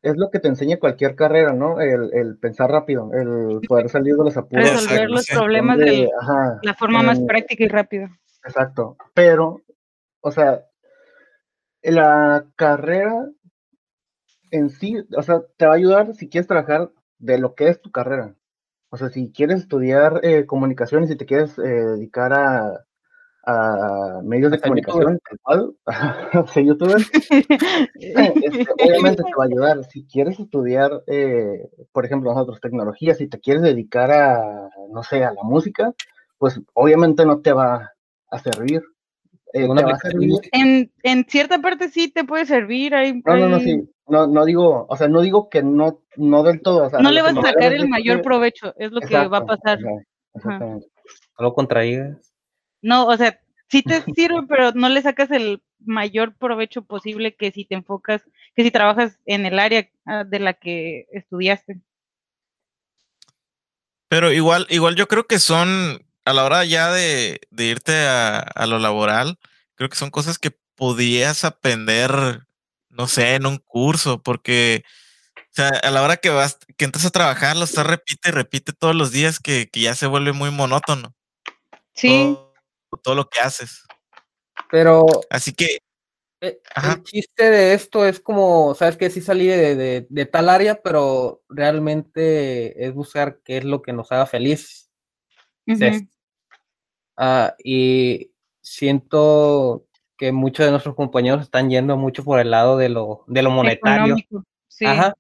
[0.01, 1.79] es lo que te enseña cualquier carrera, ¿no?
[1.79, 4.69] El, pensar rápido, el poder salir de los apuros.
[4.69, 6.09] Resolver los problemas de
[6.63, 8.09] la forma más práctica y rápida.
[8.43, 8.97] Exacto.
[9.13, 9.61] Pero,
[10.21, 10.65] o sea,
[11.83, 13.27] la carrera
[14.51, 17.81] en sí, o sea, te va a ayudar si quieres trabajar de lo que es
[17.81, 18.35] tu carrera.
[18.89, 22.85] O sea, si quieres estudiar eh, comunicaciones y te quieres eh, dedicar a,
[23.43, 25.75] a, medios de comunicación, tal cual,
[26.53, 26.97] ser youtuber,
[27.95, 29.83] este, obviamente te va a ayudar.
[29.85, 35.23] Si quieres estudiar, eh, por ejemplo, nosotros tecnologías, si te quieres dedicar a, no sé,
[35.23, 35.93] a la música,
[36.37, 37.91] pues obviamente no te va
[38.29, 38.83] a servir.
[39.53, 39.67] Eh,
[40.53, 42.95] en, en, cierta parte sí te puede servir.
[42.95, 43.89] Hay, no, no, no, sí.
[44.07, 46.89] No, no digo, o sea, no digo que no, no del todo.
[47.01, 49.79] no le vas a sacar el mayor provecho, es lo que va a pasar.
[49.81, 50.79] No
[51.39, 52.30] lo contraígas.
[52.81, 53.39] No, o sea,
[53.69, 58.21] sí te sirve, pero no le sacas el mayor provecho posible que si te enfocas,
[58.55, 61.79] que si trabajas en el área ah, de la que estudiaste.
[64.07, 68.77] Pero igual, igual yo creo que son a la hora ya de, irte a, lo
[68.77, 69.39] laboral,
[69.75, 72.41] creo que son cosas que podías aprender,
[72.89, 74.83] no sé, en un curso, porque
[75.37, 78.31] o sea, a la hora que vas, que entras a trabajar, lo estás repite y
[78.31, 81.13] repite todos los días que, ya se vuelve muy monótono.
[81.93, 82.37] Sí.
[83.03, 83.85] Todo, lo que haces.
[84.69, 85.05] Pero.
[85.29, 85.79] Así que.
[86.43, 90.81] Eh, el, chiste de esto es como, sabes que sí salí de, de, tal área,
[90.81, 94.91] pero realmente es buscar qué es lo que nos haga feliz
[97.17, 99.85] Ah, y siento
[100.17, 103.51] que muchos de nuestros compañeros están yendo mucho por el lado de lo, de lo
[103.51, 104.15] monetario.
[104.85, 105.13] Ajá.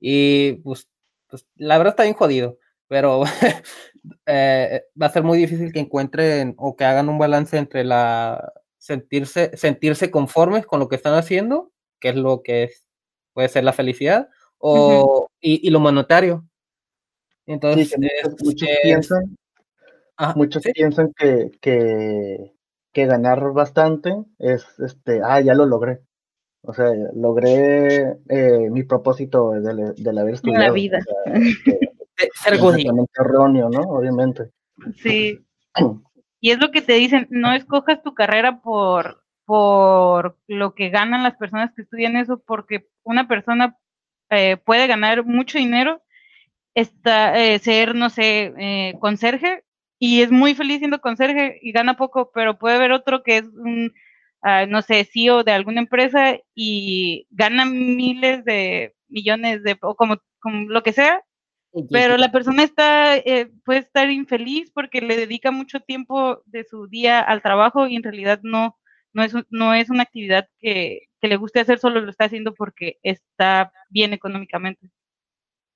[0.00, 0.88] Y pues,
[1.28, 3.24] pues, la verdad está bien jodido, pero
[4.26, 8.52] eh, va a ser muy difícil que encuentren o que hagan un balance entre la
[8.78, 12.86] sentirse, sentirse conformes con lo que están haciendo, que es lo que es,
[13.32, 16.44] puede ser la felicidad, o, y, lo monetario.
[17.46, 17.96] Entonces,
[18.42, 19.36] muchos, piensan,
[20.34, 22.52] muchos piensan que, que,
[22.92, 26.00] que ganar bastante es, este, ah, ya lo logré.
[26.62, 30.64] O sea, logré eh, mi propósito del, del haber estudiado.
[30.66, 30.98] La vida.
[31.64, 31.89] Ser
[33.14, 33.80] erróneo, ¿no?
[33.80, 34.50] Obviamente.
[34.96, 35.38] Sí.
[36.42, 41.22] Y es lo que te dicen, no escojas tu carrera por, por lo que ganan
[41.22, 43.76] las personas que estudian eso, porque una persona
[44.30, 46.02] eh, puede ganar mucho dinero,
[46.74, 49.64] está, eh, ser, no sé, eh, conserje,
[49.98, 53.44] y es muy feliz siendo conserje y gana poco, pero puede haber otro que es
[53.44, 53.92] un,
[54.42, 60.16] ah, no sé, CEO de alguna empresa y gana miles de millones de, o como,
[60.40, 61.22] como lo que sea,
[61.90, 66.88] pero la persona está, eh, puede estar infeliz porque le dedica mucho tiempo de su
[66.88, 68.76] día al trabajo y en realidad no,
[69.12, 72.54] no, es, no es una actividad que, que le guste hacer, solo lo está haciendo
[72.54, 74.90] porque está bien económicamente.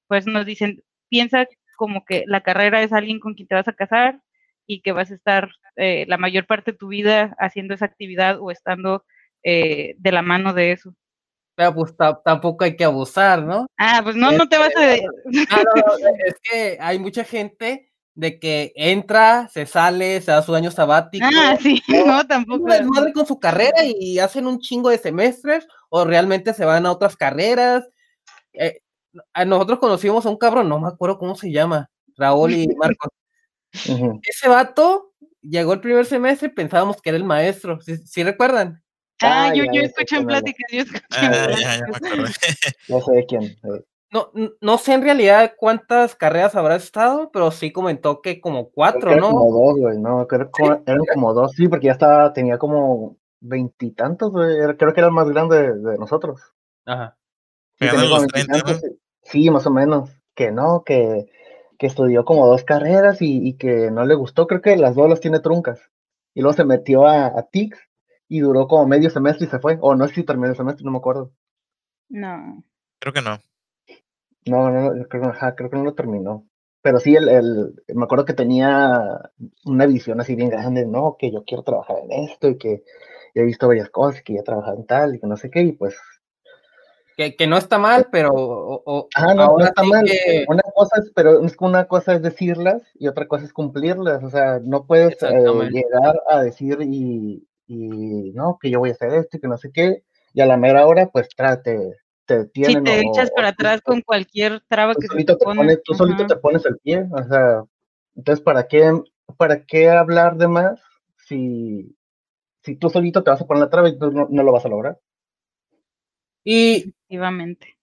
[0.09, 3.73] Pues nos dicen, piensa como que la carrera es alguien con quien te vas a
[3.73, 4.21] casar
[4.67, 8.39] y que vas a estar eh, la mayor parte de tu vida haciendo esa actividad
[8.41, 9.05] o estando
[9.43, 10.95] eh, de la mano de eso.
[11.55, 13.67] Pero pues tampoco hay que abusar, ¿no?
[13.79, 14.95] Ah, pues no, no te vas a...
[14.95, 15.07] Este,
[16.27, 21.27] es que hay mucha gente de que entra, se sale, se da su año sabático.
[21.35, 22.67] Ah, sí, no, tampoco.
[22.67, 26.93] madre con su carrera y hacen un chingo de semestres o realmente se van a
[26.93, 27.85] otras carreras.
[28.53, 28.81] Eh,
[29.47, 33.11] nosotros conocimos a un cabrón, no me acuerdo cómo se llama, Raúl y Marcos.
[33.73, 38.84] Ese vato llegó el primer semestre y pensábamos que era el maestro, ¿sí, recuerdan?
[39.25, 42.25] Ah, yo, yo escuché en pláticas, yo escuché ah, Ya, ya me
[42.89, 43.57] no sé de quién.
[44.15, 49.17] No, no sé en realidad cuántas carreras habrá estado, pero sí comentó que como cuatro,
[49.17, 49.31] ¿no?
[49.31, 53.17] Como dos, güey, no, creo que eran como dos, sí, porque ya estaba, tenía como
[53.41, 56.41] veintitantos, güey, creo que era el más grande de, nosotros.
[56.87, 57.17] Ajá.
[59.23, 61.27] Sí, más o menos, que no, que,
[61.77, 65.19] que estudió como dos carreras y, que no le gustó, creo que las dos las
[65.19, 65.91] tiene truncas.
[66.35, 67.79] Y luego se metió a, a TICS
[68.29, 69.79] y duró como medio semestre y se fue.
[69.81, 71.33] O no sé si terminó el semestre, no me acuerdo.
[72.09, 72.65] No.
[72.99, 73.39] Creo que no.
[74.47, 76.47] No, no, creo, creo que no lo terminó.
[76.83, 79.31] Pero sí, el, el, me acuerdo que tenía
[79.65, 82.85] una visión así bien grande, no, que yo quiero trabajar en esto y que
[83.35, 85.63] he visto varias cosas, que ya he trabajado en tal y que no sé qué,
[85.63, 85.97] y pues
[87.17, 88.83] que, que, no está mal, pero
[89.15, 90.05] ah, no, no, está mal.
[90.49, 94.25] Una cosa es, pero es que una cosa es decirlas y otra cosa es cumplirlas.
[94.25, 98.93] O sea, no puedes eh, llegar a decir y, y, no, que yo voy a
[98.93, 102.47] hacer esto y que no sé qué, y a la mera hora, pues trate, te
[102.47, 102.79] tienen.
[102.79, 105.77] Si te echas para atrás con cualquier traba que se te, pone.
[105.79, 107.65] tú solito te pones el pie, o sea,
[108.17, 108.93] entonces, ¿para qué,
[109.37, 110.81] para qué hablar de más
[111.27, 111.97] si,
[112.63, 114.69] si tú solito te vas a poner la traba y tú no, lo vas a
[114.69, 114.99] lograr?
[116.45, 116.77] Y.
[116.77, 117.77] Efectivamente.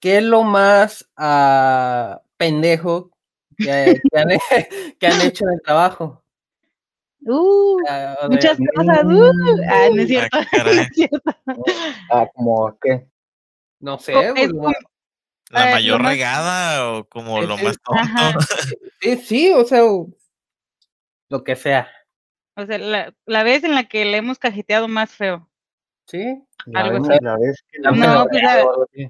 [0.00, 3.10] ¿Qué es lo más uh, pendejo
[3.58, 4.28] que, que, han,
[4.98, 6.24] que han hecho en el trabajo?
[7.22, 7.78] Uh,
[8.30, 9.04] muchas cosas.
[9.04, 9.32] Uh,
[9.68, 10.38] ah, no es cierto.
[10.38, 11.30] Ah, no es cierto.
[12.10, 13.06] Ah, como qué.
[13.80, 14.12] No sé.
[14.34, 14.50] Pues,
[15.50, 18.00] la eh, mayor regada o como lo más tonto.
[19.00, 19.82] Sí, sí, o sea,
[21.30, 21.88] lo que sea.
[22.54, 25.48] O sea, la, la, vez en la que le hemos cajeteado más feo.
[26.06, 26.42] Sí.
[26.74, 27.18] Algo así.
[27.22, 28.66] La vez que no, pues la,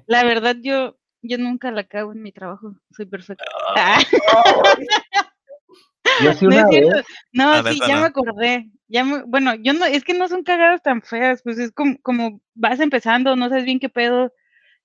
[0.07, 2.73] la, verdad, yo, yo nunca la cago en mi trabajo.
[2.91, 3.43] Soy perfecta.
[3.75, 3.99] Ah.
[6.23, 7.05] Yo sí una no, vez.
[7.33, 8.71] no sí, ya me acordé.
[8.87, 12.41] Ya bueno, yo no, es que no son cagadas tan feas, pues es como, como
[12.55, 14.33] vas empezando, no sabes bien qué pedo.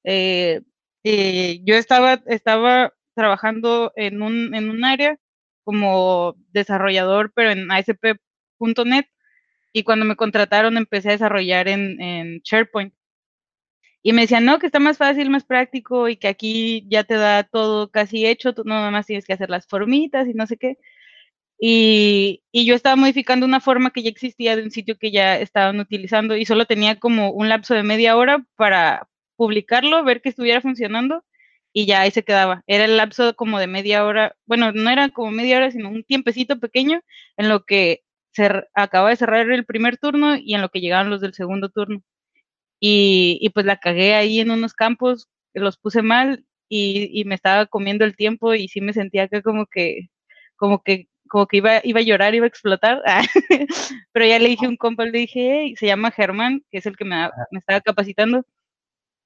[0.05, 0.61] Eh,
[1.05, 5.19] eh, yo estaba, estaba trabajando en un, en un área
[5.65, 9.07] como desarrollador, pero en ASP.NET,
[9.73, 12.95] y cuando me contrataron empecé a desarrollar en, en SharePoint.
[14.03, 17.15] Y me decían, no, que está más fácil, más práctico y que aquí ya te
[17.15, 20.57] da todo casi hecho, tú nada más tienes que hacer las formitas y no sé
[20.57, 20.79] qué.
[21.59, 25.81] Y, yo estaba modificando una forma que ya existía de un sitio que ya estaban
[25.81, 30.61] utilizando y solo tenía como un lapso de media hora para publicarlo, ver que estuviera
[30.61, 31.25] funcionando
[31.73, 32.63] y ya ahí se quedaba.
[32.67, 36.05] Era el lapso como de media hora, bueno, no era como media hora, sino un
[36.05, 37.01] tiempecito pequeño
[37.37, 41.11] en lo que se acababa de cerrar el primer turno y en lo que llegaban
[41.11, 42.03] los del segundo turno.
[42.81, 47.35] Y, y pues la cagué ahí en unos campos, los puse mal y, y me
[47.35, 50.09] estaba comiendo el tiempo y sí me sentía que como que
[50.57, 53.03] como que como que iba, iba a llorar, iba a explotar,
[54.13, 56.97] pero ya le dije a un compa, le dije, se llama Germán, que es el
[56.97, 58.45] que me, me estaba capacitando,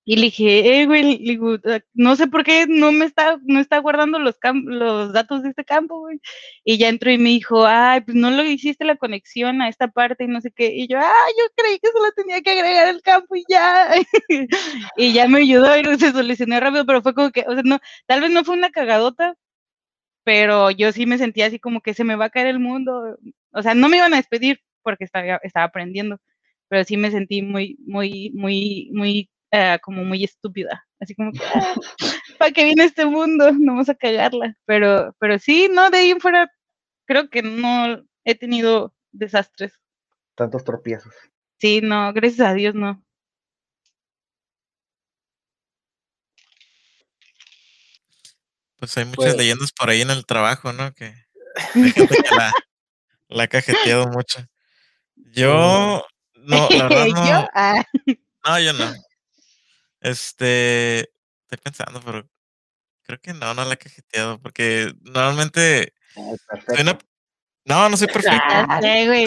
[0.05, 3.79] y le dije, eh, güey, ah, no sé por qué no me está, no está
[3.79, 6.19] guardando los, los datos de este campo, güey.
[6.65, 9.89] Y ya entró y me dijo, ay, pues no lo hiciste la conexión a esta
[9.89, 10.73] parte y no sé qué.
[10.75, 13.89] Y yo, ah, yo creí que solo tenía que agregar el campo y ya.
[14.97, 17.79] y ya me ayudó y se solucionó rápido, pero fue como que, o sea, no,
[18.07, 19.35] tal vez no fue una cagadota,
[20.25, 23.19] pero yo sí me sentía así como que se me va a caer el mundo.
[23.53, 26.19] O sea, no me iban a despedir porque estaba, estaba aprendiendo,
[26.69, 30.85] pero sí me sentí muy, muy, muy, muy, uh, como muy estúpida.
[31.01, 31.75] Así como que, ah,
[32.39, 33.51] ¿para qué viene este mundo?
[33.59, 34.57] No vamos a cagarla.
[34.67, 36.51] Pero, pero sí, no, de ahí en fuera,
[37.07, 39.73] creo que no he tenido desastres.
[40.37, 41.15] Tantos tropiezos.
[41.59, 43.03] Sí, no, gracias a Dios no.
[48.81, 50.93] Pues hay muchas pues leyendas por ahí en el trabajo, ¿no?
[50.95, 51.15] Que
[51.75, 52.51] hay gente que la,
[53.29, 54.41] la ha cajeteado mucho.
[55.15, 56.03] Yo,
[56.35, 57.29] no, la verdad no.
[57.29, 57.49] ¿Yo?
[57.55, 57.85] Ah.
[58.47, 58.93] No, yo no.
[60.01, 62.27] Este, estoy pensando, pero
[63.03, 66.99] creo que no, no la he cajeteado, porque normalmente soy una...
[67.67, 68.39] No, no soy perfecto.
[68.49, 69.27] Ah, sí, güey.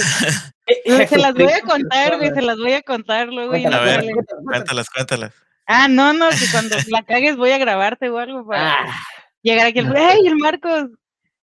[1.07, 3.53] se las voy a contar, güey, se las voy a contar luego.
[3.53, 4.03] A ver,
[4.45, 5.31] cuéntalas, cuéntalas.
[5.67, 8.73] Ah, no, no, que cuando la cagues voy a grabarte o algo para...
[8.73, 9.12] Ah
[9.43, 10.89] llegar aquí, ¡hey, el Marcos!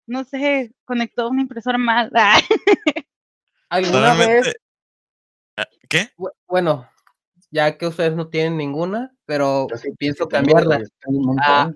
[0.08, 2.12] No sé, conectó una impresora mal.
[3.70, 4.56] ¿Alguna vez?
[5.56, 6.10] Ah, ¿Qué?
[6.48, 6.90] Bueno,
[7.52, 9.68] ya que ustedes no tienen ninguna, pero
[10.00, 10.82] pienso cambiarla.
[11.44, 11.72] Ah,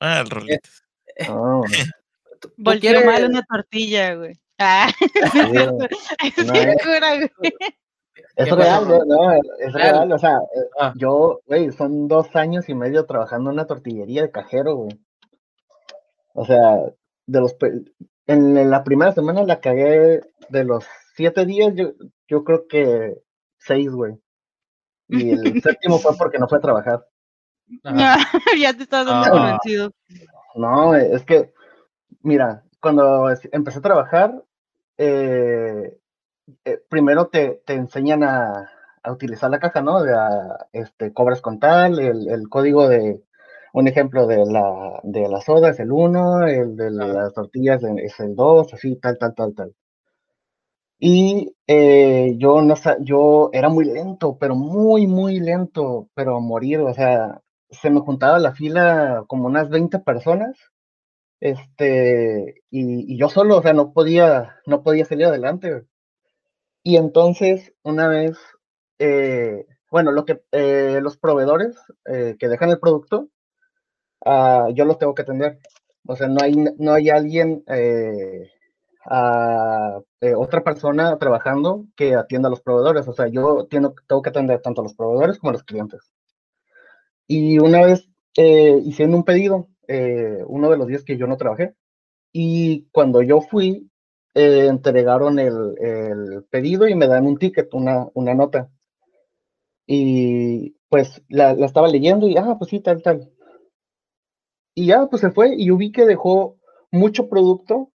[0.00, 0.70] ah, el rolito.
[1.28, 1.64] Oh.
[2.56, 4.38] Volvió mal una tortilla, güey.
[4.58, 4.90] Ah.
[8.36, 10.92] Es real, no, es real, o sea, eh, ah.
[10.96, 14.98] yo, güey, son dos años y medio trabajando en una tortillería de cajero, güey.
[16.34, 16.78] O sea,
[17.26, 17.56] de los
[18.26, 21.92] en, la primera semana la cagué de los siete días, yo,
[22.28, 23.22] yo creo que
[23.58, 24.18] seis, güey.
[25.08, 27.06] Y el séptimo fue porque no fue a trabajar.
[28.58, 29.30] ya te estás dando ah.
[29.30, 29.92] convencido.
[30.56, 31.52] No, es que,
[32.22, 34.44] mira, cuando empecé a trabajar,
[34.98, 35.98] eh,
[36.64, 38.70] eh, primero te, te enseñan a,
[39.02, 40.02] a, utilizar la caja, ¿no?
[40.02, 40.14] De,
[40.72, 43.22] este, cobras con tal, el, el código de,
[43.74, 48.20] un ejemplo de la, de la soda es el 1, el de las tortillas es
[48.20, 49.74] el 2, así, tal, tal, tal, tal.
[51.00, 56.80] Y eh, yo, no, yo era muy lento, pero muy, muy lento, pero a morir,
[56.80, 60.56] o sea, se me juntaba la fila como unas 20 personas,
[61.40, 65.82] este, y, yo solo, o sea, no podía, no podía salir adelante.
[66.84, 68.38] Y entonces, una vez,
[69.00, 73.30] eh, bueno, lo que eh, los proveedores que dejan el producto,
[74.24, 75.58] Ah, yo los tengo que atender.
[76.06, 78.50] O sea, no hay, no hay alguien, eh,
[80.20, 83.06] eh, otra persona trabajando que atienda a los proveedores.
[83.08, 86.00] O sea, yo tengo, tengo que atender tanto a los proveedores como a los clientes.
[87.26, 91.36] Y una vez eh, hicieron un pedido, eh, uno de los días que yo no
[91.36, 91.74] trabajé,
[92.32, 93.90] y cuando yo fui,
[94.34, 98.68] entregaron el, el, pedido y me dan un ticket, una, una nota.
[99.86, 103.30] Y pues la, la, estaba leyendo y, ah, pues sí, tal, tal.
[104.74, 106.58] Y ya, pues se fue y yo vi que dejó
[106.90, 107.92] mucho producto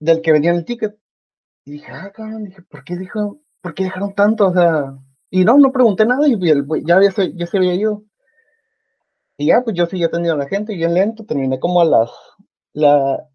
[0.00, 0.96] del que venía en el ticket.
[1.66, 4.48] Y dije, ah, cabrón, dije, ¿por qué, dijo, ¿por qué dejaron tanto?
[4.48, 4.98] O sea,
[5.30, 6.38] y no, no pregunté nada y
[6.86, 8.04] ya, ya, se, ya había ido.
[9.36, 11.84] Y ya, pues yo sí, ya tenido a la gente, bien lento, terminé como a
[11.84, 12.10] las,
[12.72, 13.26] la,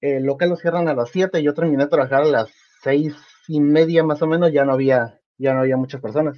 [0.00, 2.50] el local lo cierran a las 7, yo terminé de trabajar a las
[2.82, 3.14] seis
[3.48, 6.36] y media más o menos, ya no había, ya no había muchas personas.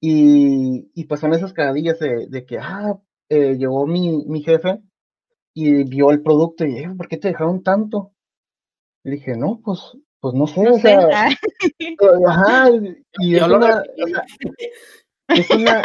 [0.00, 4.80] Y, y pues son esas cagadillas de, de que, ah, eh, llegó mi, mi, jefe
[5.54, 8.12] y vio el producto y dije, ¿por qué te dejaron tanto?
[9.04, 9.80] Le dije, no, pues,
[10.20, 11.28] pues no sé, o sea, ah.
[12.28, 12.70] ajá,
[13.18, 13.82] y es una,
[15.28, 15.82] es una,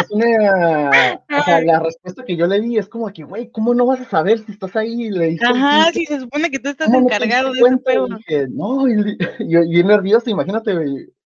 [0.00, 3.74] es una, o sea, la respuesta que yo le di es como que, güey, ¿cómo
[3.74, 5.10] no vas a saber si estás ahí?
[5.10, 8.08] Le dije, Ajá, si se supone que tú estás encargado de ese pedo.
[8.08, 9.16] Dije, no, y,
[9.48, 10.74] yo, nervioso, imagínate,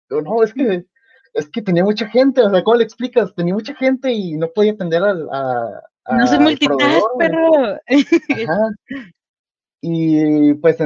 [0.10, 0.86] no, es que
[1.38, 3.34] es que tenía mucha gente, o sea, ¿cómo le explicas?
[3.36, 5.12] Tenía mucha gente y no podía atender a...
[5.12, 7.80] a, no se multitask, pero...
[9.82, 10.78] Y pues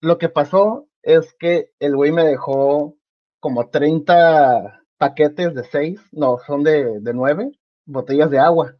[0.00, 2.96] lo que pasó es que el güey me dejó
[3.40, 7.52] como 30 paquetes de 6, no, son de, de 9
[7.84, 8.76] botellas de agua.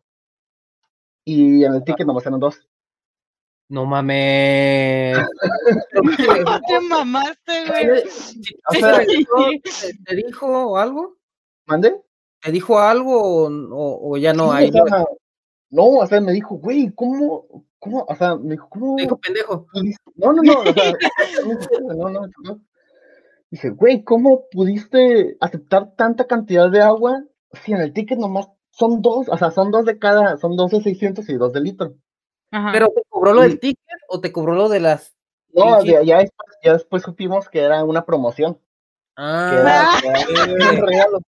[1.24, 2.66] Y en el ticket nomás eran dos.
[3.68, 5.16] No mames.
[6.68, 8.02] te mamaste, güey.
[8.68, 9.00] O sea,
[10.04, 11.16] ¿te, dijo algo?
[11.66, 12.02] ¿Mande?
[12.42, 14.70] ¿Te dijo algo o, o, ya no hay?
[15.70, 18.04] no, o sea, me dijo, güey, ¿cómo, ¿cómo?
[18.08, 18.96] O sea, me dijo, ¿cómo?
[18.96, 19.66] dijo pendejo.
[20.16, 20.92] No, no, no, o sea,
[21.96, 22.60] no, no, no.
[23.50, 29.02] Dije, güey, ¿cómo pudiste aceptar tanta cantidad de agua si en el ticket nomás son
[29.02, 31.94] dos, o sea, son dos de cada, son dos de 600 y dos de litro?
[32.72, 33.78] ¿Pero te cobró lo del ticket
[34.09, 35.14] o te cobró lo de las...?
[35.55, 38.59] No, ya, ya, después, ya después supimos que era una promoción.
[39.16, 41.20] Ah, que era, un regalo.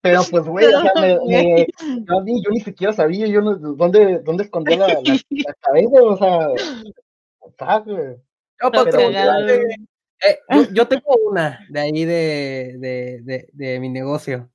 [0.00, 1.66] Pero pues, güey, o sea, me, me,
[2.06, 8.16] yo, ni siquiera sabía yo no, dónde, dónde escondía la, la, cabeza, o sea, güey.
[8.62, 14.48] No, pero, eh, yo, yo, tengo una de ahí de, de, de, de mi negocio.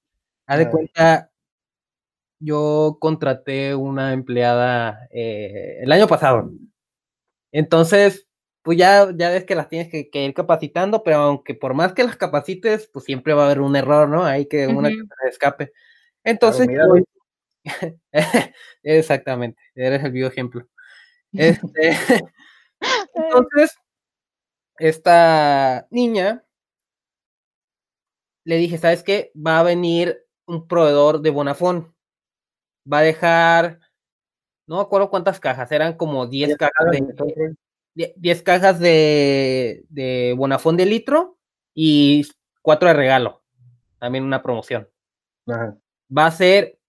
[0.48, 1.31] Haz de cuenta,
[2.42, 6.52] yo contraté una empleada eh, el año pasado.
[7.52, 8.28] Entonces,
[8.64, 12.04] pues ya, ya ves que las tienes que, ir capacitando, pero aunque por más que
[12.04, 14.24] las capacites, pues siempre va a haber un error, ¿no?
[14.26, 15.72] Hay que una que se escape.
[16.24, 16.68] Entonces,
[18.84, 20.68] exactamente, eres el vivo ejemplo.
[21.34, 21.98] Este,
[23.16, 23.78] entonces,
[24.78, 26.44] esta niña
[28.44, 29.32] le dije, ¿sabes qué?
[29.36, 31.96] Va a venir un proveedor de Bonafón.
[32.92, 33.80] Va a dejar,
[34.68, 40.78] no me acuerdo cuántas cajas, eran como 10 cajas de, 10 cajas de, de Bonafón
[40.78, 41.38] de litro
[41.74, 42.28] y
[42.62, 43.44] 4 de regalo.
[44.00, 44.90] También una promoción.
[45.48, 46.80] Va a ser,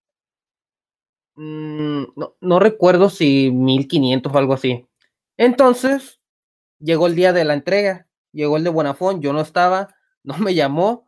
[1.35, 4.87] mm, no, no recuerdo si 1500 o algo así.
[5.37, 6.21] Entonces,
[6.79, 10.55] llegó el día de la entrega, llegó el de Bonafón, yo no estaba, no me
[10.55, 11.07] llamó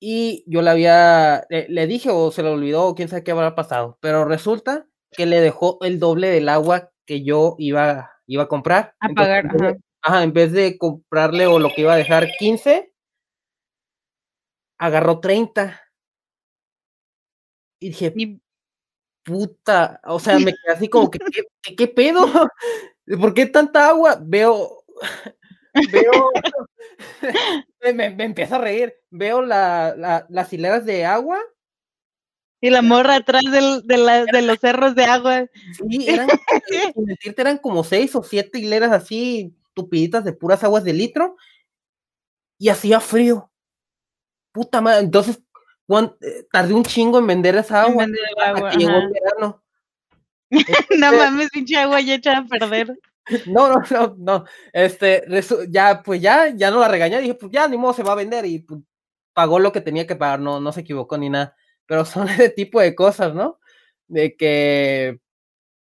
[0.00, 3.54] y yo le había, le, dije o se le olvidó o quién sabe qué habrá
[3.54, 8.48] pasado, pero resulta que le dejó el doble del agua que yo iba, iba a
[8.48, 8.94] comprar.
[9.00, 9.50] A pagar,
[10.02, 10.22] ajá.
[10.22, 12.92] en vez de comprarle o lo que iba a dejar 15,
[14.78, 15.80] agarró 30.
[17.80, 18.40] Y dije,
[19.24, 21.18] puta, o sea, me quedé así como que,
[21.62, 22.20] ¿qué, qué pedo?
[23.20, 24.18] ¿Por qué tanta agua?
[24.20, 24.84] Veo,
[25.92, 26.30] veo,
[27.94, 31.40] me, me, empieza a reír, veo la, las hileras de agua.
[32.60, 35.46] Y la morra atrás del, de, la, de, los cerros de agua.
[35.72, 36.28] Sí, eran,
[37.36, 41.36] eran como seis o siete hileras así, tupiditas de puras aguas de litro,
[42.58, 43.50] y hacía frío.
[44.52, 45.40] Puta madre, entonces
[46.20, 48.04] eh, tardé un chingo en vender esa agua.
[48.04, 49.62] En vender agua llegó el verano.
[50.98, 52.98] no mames, pinche agua ya echada a perder.
[53.46, 54.44] No, no, no, no.
[54.72, 55.24] Este,
[55.68, 58.16] ya, pues ya, ya no la regañé, dije, pues ya ni modo se va a
[58.16, 58.80] vender y pues,
[59.32, 61.54] pagó lo que tenía que pagar, no, no se equivocó ni nada.
[61.86, 63.58] Pero son ese tipo de cosas, ¿no?
[64.06, 65.20] De que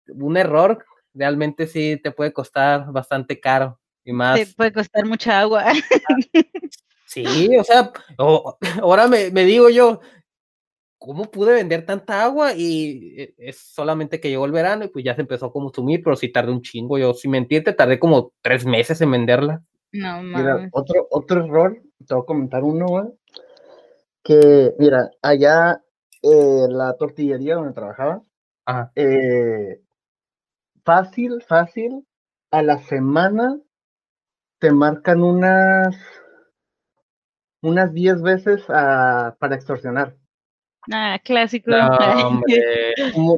[0.07, 4.39] un error realmente sí te puede costar bastante caro y más.
[4.39, 5.65] Te puede costar mucha agua.
[7.07, 7.93] Sí, o sea,
[8.81, 10.01] ahora me, me digo yo,
[10.97, 12.53] ¿cómo pude vender tanta agua?
[12.53, 16.01] Y eh, es solamente que llegó el verano y pues ya se empezó a consumir,
[16.03, 16.97] pero sí tardé un chingo.
[16.97, 19.63] Yo, sin mentirte, tardé como tres meses en venderla.
[19.91, 23.05] No, Mira, otro, otro error, te voy a comentar uno, güey.
[24.23, 25.81] Que, mira, allá
[26.21, 28.23] eh, la tortillería donde trabajaba,
[28.95, 29.81] eh,
[30.83, 32.05] fácil, fácil,
[32.51, 33.59] a la semana
[34.59, 35.95] te marcan unas
[37.61, 40.15] unas 10 veces ah, para extorsionar.
[40.91, 41.71] Ah, clásico.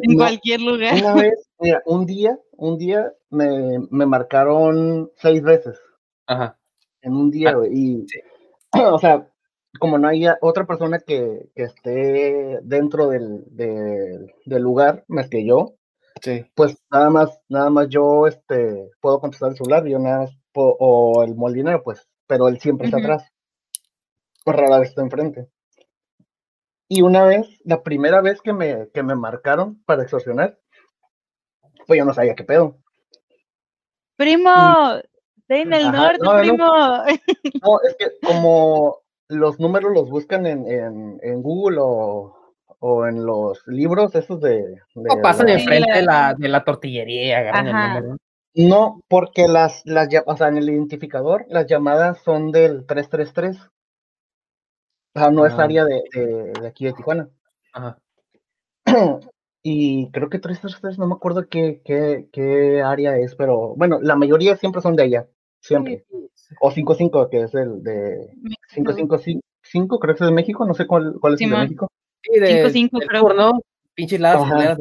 [0.04, 0.96] en cualquier lugar.
[0.96, 5.80] Una vez, mira, un día, un día me, me marcaron seis veces.
[6.26, 6.58] Ajá.
[7.02, 8.06] En un día, ah, Y,
[8.74, 9.28] o sea,
[9.80, 15.76] como no hay otra persona que, que esté dentro del, del, lugar más que yo,
[16.22, 16.46] sí.
[16.56, 21.24] pues nada más, nada más yo este, puedo contestar el celular, yo nada más o
[21.24, 23.32] el molinero, pues, pero él siempre está atrás.
[24.44, 25.48] Pues rara vez está enfrente.
[26.90, 30.58] Y una vez, la primera vez que me, que me marcaron para extorsionar,
[31.86, 32.78] pues yo no sabía qué pedo.
[34.16, 34.52] Primo,
[35.38, 36.66] estoy en el norte, primo.
[37.64, 37.80] No.
[37.88, 42.36] es que como los números los buscan en, en, en Google o,
[42.80, 44.82] o, en los libros esos de...
[44.96, 48.18] o pasan enfrente de la, de la tortillería, agarran el número.
[48.56, 53.58] No, porque las, las, o sea, en el identificador, las llamadas son del 333
[55.32, 57.30] no es área de, de, aquí de Tijuana.
[57.74, 57.98] Ajá.
[59.70, 64.16] Y creo que 333, no me acuerdo qué, qué, qué, área es, pero bueno, la
[64.16, 65.28] mayoría siempre son de allá,
[65.60, 66.06] siempre.
[66.62, 68.30] O 55, que es el de
[68.74, 71.92] 555, creo que es de México, no sé cuál, cuál es el de México.
[72.22, 73.34] Sí, de 55, creo.
[73.34, 73.60] ¿no?
[73.94, 74.78] Pinches ladas del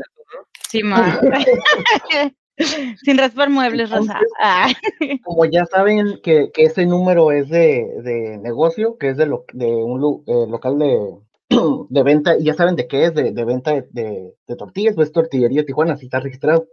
[0.69, 1.19] Sí, ma.
[3.03, 4.19] Sin raspar muebles, Rosa.
[4.41, 4.69] Ah.
[5.25, 9.45] Como ya saben que, que, ese número es de, de negocio, que es de, lo,
[9.53, 11.19] de un eh, local de,
[11.91, 15.13] de, venta, y ya saben de qué es, de, de venta de, de, tortillas, pues
[15.13, 16.67] tortillería Tijuana, así está registrado.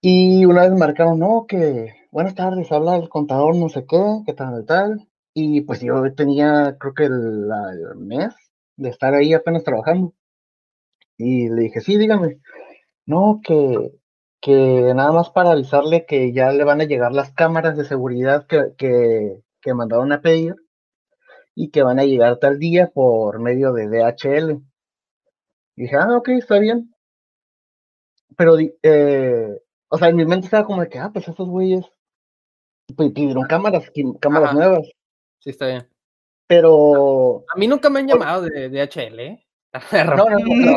[0.00, 4.34] Y una vez marcaron, no, que buenas tardes, habla el contador, no sé qué, qué
[4.34, 5.08] tal, tal.
[5.32, 7.48] Y pues yo tenía, creo que el,
[7.96, 8.34] mes
[8.76, 10.14] de estar ahí apenas trabajando.
[11.16, 12.38] Y le dije, sí, dígame.
[13.06, 13.92] No, que,
[14.44, 18.46] que nada más para avisarle que ya le van a llegar las cámaras de seguridad
[18.46, 20.54] que, que, que mandaron a pedir
[21.54, 24.60] y que van a llegar tal día por medio de DHL.
[25.76, 26.94] Y dije, ah, ok, está bien.
[28.36, 31.86] Pero eh, o sea, en mi mente estaba como de que, ah, pues esos güeyes
[32.94, 33.90] pues, pidieron cámaras,
[34.20, 34.86] cámaras nuevas.
[35.38, 35.88] Sí, está bien.
[36.46, 37.46] Pero.
[37.48, 39.43] A mí nunca me han llamado de DHL, ¿eh?
[40.16, 40.76] No, no, no,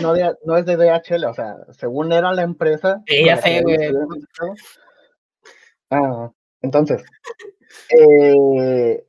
[0.00, 3.02] no, no, es de DHL, o sea, según era la empresa.
[3.06, 3.78] Sí, ya sé, güey.
[5.90, 6.30] Ah,
[6.62, 7.02] entonces.
[7.90, 9.04] Eh,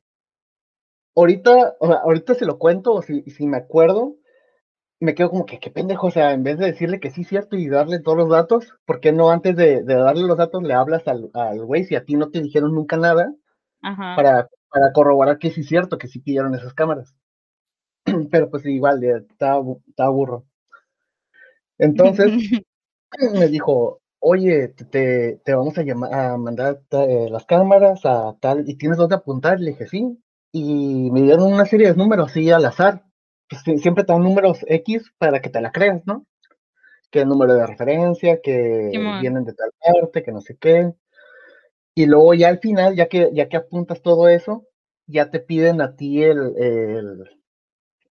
[1.14, 4.16] ahorita, o sea, ahorita se lo cuento, o si, si me acuerdo,
[4.98, 7.28] me quedo como que qué pendejo, o sea, en vez de decirle que sí es
[7.28, 10.74] cierto y darle todos los datos, ¿por qué no antes de, darle los datos le
[10.74, 11.30] hablas al,
[11.64, 13.34] güey si a ti no te dijeron nunca nada
[13.80, 17.14] Para, para corroborar que sí es cierto, que sí pidieron esas cámaras?
[18.30, 19.60] Pero pues igual, estaba,
[20.10, 20.44] burro.
[21.78, 22.32] Entonces
[23.34, 28.68] me dijo, oye, te, te vamos a, llamar, a mandar eh, las cámaras a tal,
[28.68, 30.18] y tienes dónde apuntar, le dije sí,
[30.52, 33.04] y me dieron una serie de números así al azar,
[33.48, 36.26] pues, siempre te dan números X para que te la creas, ¿no?
[37.10, 38.90] Que el número de referencia, que
[39.20, 40.92] vienen de tal parte, que no sé qué.
[41.94, 44.66] Y luego ya al final, ya que, ya que apuntas todo eso,
[45.06, 47.41] ya te piden a ti el, el,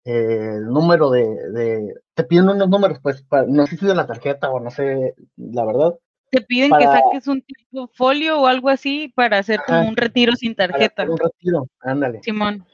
[0.05, 4.71] número de, Te piden unos números, pues, no sé si de la tarjeta o no
[4.71, 5.95] sé, la verdad.
[6.31, 10.33] Te piden que saques un tipo folio o algo así para hacer como un retiro
[10.35, 11.03] sin tarjeta.
[11.03, 12.21] Un retiro, ándale.
[12.23, 12.65] Simón.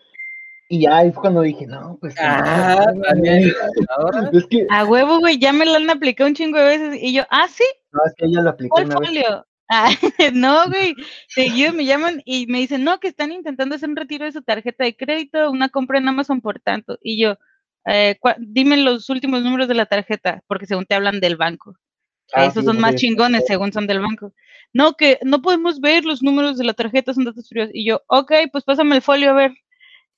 [0.69, 2.13] Y ahí fue cuando dije, no, pues.
[2.19, 3.51] Ah, también.
[4.69, 6.99] A huevo, güey, ya me lo han aplicado un chingo de veces.
[7.01, 7.63] Y yo, ah, sí.
[7.91, 8.82] No, es que ella lo aplicó.
[8.82, 9.09] Una vez.
[9.70, 9.89] Ah,
[10.34, 10.95] no, güey.
[11.28, 14.41] Seguido me llaman y me dicen, no, que están intentando hacer un retiro de su
[14.41, 16.97] tarjeta de crédito, una compra en Amazon por tanto.
[17.01, 17.36] Y yo,
[17.86, 21.76] eh, dime los últimos números de la tarjeta, porque según te hablan del banco.
[22.34, 24.34] Ah, Esos son más chingones, según son del banco.
[24.74, 27.70] No, que no podemos ver los números de la tarjeta, son datos fríos.
[27.74, 29.53] Y yo, ok, pues pásame el folio a ver.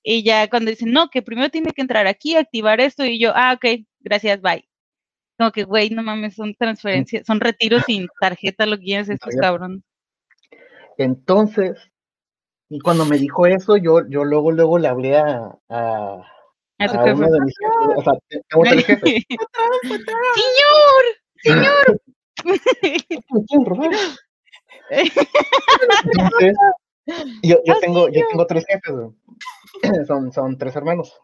[0.03, 3.33] Y ya cuando dicen, no, que primero tiene que entrar aquí, activar esto, y yo,
[3.35, 4.68] ah, ok, gracias, bye.
[5.39, 9.33] Como que, güey, no mames, son transferencias, son retiros sin tarjeta, lo que es estos
[9.39, 9.85] cabrón.
[10.97, 11.77] Entonces,
[12.67, 16.25] y cuando me dijo eso, yo, yo luego, luego le hablé a, a,
[16.77, 18.13] a, uno de mis jefes, o sea,
[18.49, 19.23] tengo tres jefes.
[20.35, 21.03] ¡Señor!
[21.37, 22.01] ¡Señor!
[26.03, 26.57] Entonces,
[27.43, 28.93] yo, yo, tengo, yo tengo tres jefes,
[30.05, 31.17] son, son tres hermanos.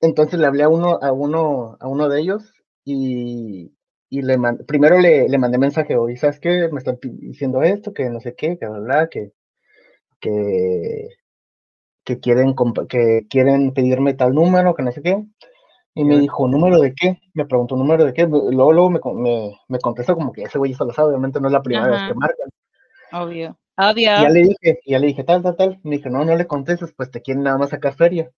[0.00, 2.54] Entonces le hablé a uno, a uno, a uno de ellos
[2.92, 3.72] y,
[4.10, 6.68] y le primero le, le, mandé mensaje, oye, ¿sabes qué?
[6.72, 9.32] Me están diciendo esto, que no sé qué, que bla, que,
[10.20, 11.08] que,
[12.04, 12.54] que quieren,
[12.88, 15.24] que quieren pedirme tal número, que no sé qué.
[15.94, 17.18] Y me dijo, ¿número de qué?
[17.34, 18.22] Me preguntó, ¿número de qué?
[18.26, 21.48] Luego, luego me, me, me contestó como que ese güey eso lo sabe, obviamente no
[21.48, 22.48] es la primera vez que marcan.
[23.12, 23.58] Obvio.
[23.96, 25.80] Y ya le dije, ya le dije, tal, tal, tal.
[25.84, 28.30] Me dijo, no, no le contestes, pues te quieren nada más sacar feria.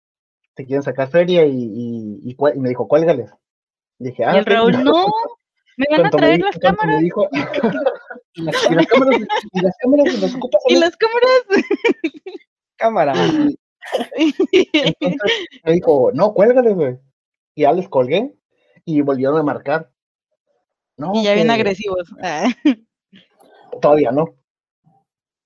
[0.55, 3.31] Te quieren sacar feria y, y, y, me dijo, cuélgales.
[4.01, 5.07] Dije, ah, y el Raúl, no,
[5.77, 7.01] me van a traer las cámaras.
[7.01, 7.29] Dijo,
[8.33, 9.21] y, las, cámaras,
[9.53, 10.63] y las cámaras, y las ocupas.
[10.69, 11.31] Y las cámaras.
[12.77, 13.13] Cámara.
[14.17, 15.17] Entonces
[15.65, 16.99] me dijo, no, cuélgales, güey.
[17.55, 18.35] Y ya les colgué
[18.87, 19.91] y volvieron a marcar.
[20.97, 22.09] No, y ya bien agresivos.
[23.83, 24.41] Todavía no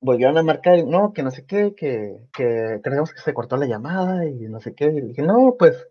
[0.04, 3.66] volvieron a marcar, no, que no sé qué, que, que creemos que se cortó la
[3.66, 4.86] llamada y no sé qué.
[4.86, 5.88] Y dije, no, pues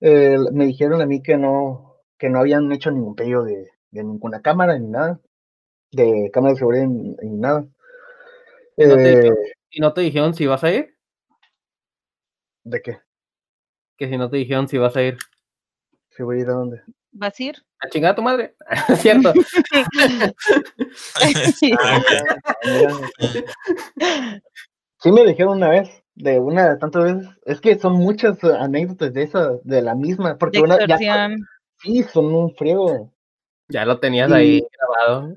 [0.00, 1.89] eh, me dijeron a mí que no,
[2.20, 5.18] que no habían hecho ningún pedido de, ninguna cámara ni nada,
[5.90, 7.66] de cámara de seguridad ni, nada.
[8.76, 9.32] ¿Y no, te, eh,
[9.70, 10.94] ¿Y no te dijeron si vas a ir?
[12.62, 12.98] ¿De qué?
[13.96, 15.16] Que si no te dijeron si vas a ir.
[16.10, 16.82] ¿Si voy a ir a dónde?
[17.12, 17.56] ¿Vas a ir?
[17.80, 18.54] A chingar a tu madre.
[18.98, 19.32] Cierto.
[24.98, 27.28] sí me dijeron una vez, de una de tantas veces.
[27.46, 30.36] Es que son muchas anécdotas de esa, de la misma.
[30.36, 30.98] Porque una, ya,
[31.80, 33.12] sí, son un friego.
[33.68, 35.36] Ya lo tenías ahí grabado.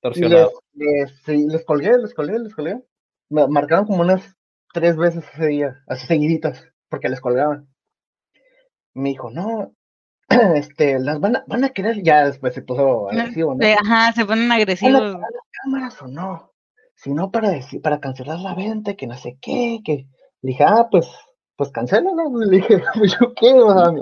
[0.00, 0.52] Torsionado.
[0.74, 2.82] Les, les, colgué, les colgué, les colgué.
[3.28, 4.36] Me marcaron como unas
[4.72, 7.68] tres veces ese día, así seguiditas, porque les colgaban.
[8.94, 9.74] Me dijo, no,
[10.54, 13.66] este, las van a, van a querer, ya después se puso agresivo, ¿no?
[13.66, 15.00] Ajá, se ponen agresivos.
[15.00, 15.30] las
[15.62, 16.52] cámaras o no?
[16.94, 20.06] Si no, para decir, para cancelar la venta, que no sé qué, que.
[20.42, 21.08] Le dije, ah, pues,
[21.56, 22.24] pues cancélala.
[22.46, 23.92] Le dije, pues yo qué, o sea, a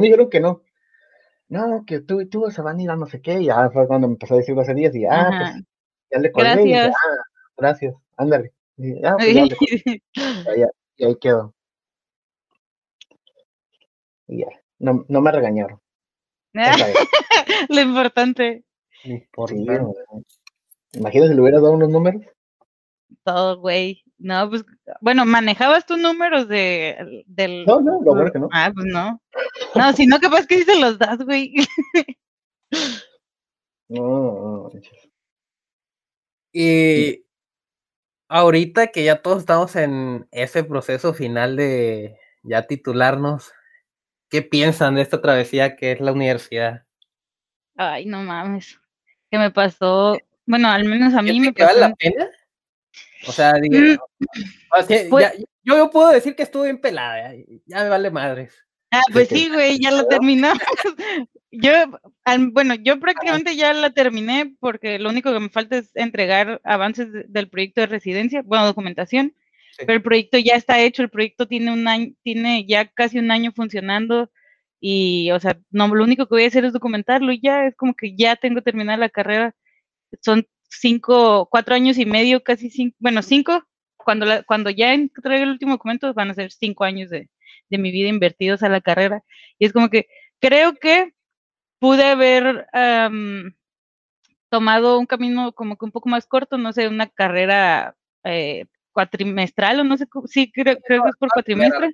[0.00, 0.62] mí dijeron que no.
[1.48, 3.86] No, que tú, tú se van a ir a no sé qué, y ya fue
[3.86, 5.64] cuando me empezó a decir hace días, y ah, pues,
[6.10, 6.64] ya le colgué, gracias.
[6.64, 7.24] y dije, ah,
[7.56, 8.52] gracias, ándale.
[8.76, 9.44] Y, ah, pues, ya
[10.96, 11.54] y ahí quedó.
[14.28, 15.80] Y ya, no, no me regañaron.
[17.68, 18.64] Lo importante.
[20.94, 22.22] Imagínate si le hubieras dado unos números.
[23.22, 24.02] Todo, güey.
[24.18, 24.64] No, pues,
[25.00, 27.66] bueno, manejabas tus números de, del...
[27.66, 28.48] No, no, lo bueno que no.
[28.50, 29.20] Ah, pues no.
[29.74, 31.54] No, si no, capaz que sí se los das, güey.
[33.88, 34.70] No, no,
[36.52, 37.24] Y
[38.28, 43.52] ahorita que ya todos estamos en ese proceso final de ya titularnos,
[44.28, 46.84] ¿qué piensan de esta travesía que es la universidad?
[47.76, 48.80] Ay, no mames.
[49.30, 50.18] ¿Qué me pasó?
[50.46, 51.66] Bueno, al menos a mí me pasó.
[51.66, 52.28] ¿Vale la pena?
[53.26, 53.76] O sea, digo,
[54.18, 55.32] mm, pues
[55.64, 57.34] yo, puedo decir que estuve en pelada,
[57.66, 58.54] ya, me vale madres.
[58.90, 60.52] Ah, pues sí, güey, ya lo terminó.
[61.50, 61.70] yo,
[62.52, 67.08] bueno, yo prácticamente ya la terminé porque lo único que me falta es entregar avances
[67.28, 69.34] del proyecto de residencia, bueno, documentación,
[69.78, 73.30] pero el proyecto ya está hecho, el proyecto tiene un año, tiene ya casi un
[73.30, 74.30] año funcionando
[74.80, 77.76] y, o sea, no, lo único que voy a hacer es documentarlo y ya es
[77.76, 79.54] como que ya tengo terminada la carrera.
[80.22, 80.46] Son
[80.80, 83.62] cinco, cuatro años y medio, casi cinco, bueno, cinco,
[83.96, 87.28] cuando, la, cuando ya entregue el último documento van a ser cinco años de,
[87.70, 89.22] de mi vida invertidos a la carrera.
[89.58, 90.08] Y es como que
[90.40, 91.12] creo que
[91.78, 92.66] pude haber
[94.48, 99.80] tomado un camino como que un poco más corto, no sé, una carrera eh, cuatrimestral
[99.80, 101.90] o no sé, sí, creo, creo que es por cuatrimestre.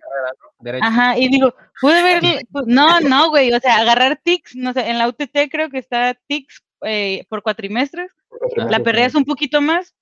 [0.80, 2.22] Ajá, y digo, pude ver,
[2.66, 6.14] no, no, güey, o sea, agarrar TICS, no sé, en la UTT creo que está
[6.28, 8.12] TICS eh, por cuatrimestres,
[8.56, 9.94] la perreas un poquito más,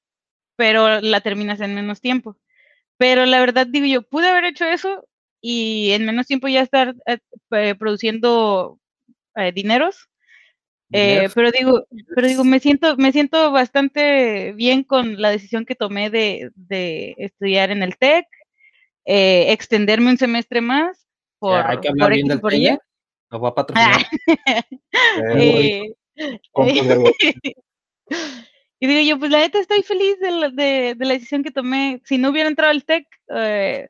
[0.56, 2.36] pero la terminas en menos tiempo.
[2.96, 5.06] Pero la verdad, digo yo, pude haber hecho eso
[5.40, 8.78] y en menos tiempo ya estar eh, produciendo
[9.36, 10.08] eh, dineros.
[10.90, 16.10] pero digo, pero digo, me siento, me siento bastante bien con la decisión que tomé
[16.10, 18.26] de, de estudiar en el TEC,
[19.04, 21.06] extenderme un semestre más.
[21.38, 22.80] Por, hay que hablar bien del TEC.
[23.30, 24.06] Nos va a patrocinar.
[28.80, 32.00] y digo yo, pues la neta estoy feliz de la, de, la decisión que tomé.
[32.04, 33.88] Si no hubiera entrado al TEC, eh,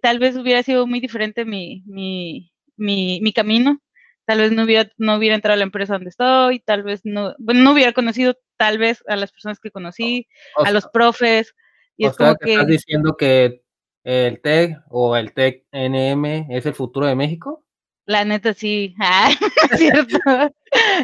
[0.00, 3.80] tal vez hubiera sido muy diferente mi, mi, mi, mi, camino.
[4.24, 7.34] Tal vez no hubiera, no hubiera entrado a la empresa donde estoy, tal vez no,
[7.38, 10.26] bueno, no hubiera conocido tal vez a las personas que conocí,
[10.56, 11.54] a los profes.
[11.96, 13.62] Y es como que, ¿Estás diciendo que
[14.04, 17.64] el TEC o el TEC NM es el futuro de México?
[18.08, 18.94] La neta sí.
[19.00, 19.30] Ah,
[19.76, 20.18] cierto.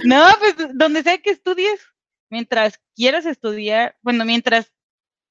[0.05, 1.87] no, pues donde sea que estudies,
[2.31, 4.73] mientras quieras estudiar, bueno, mientras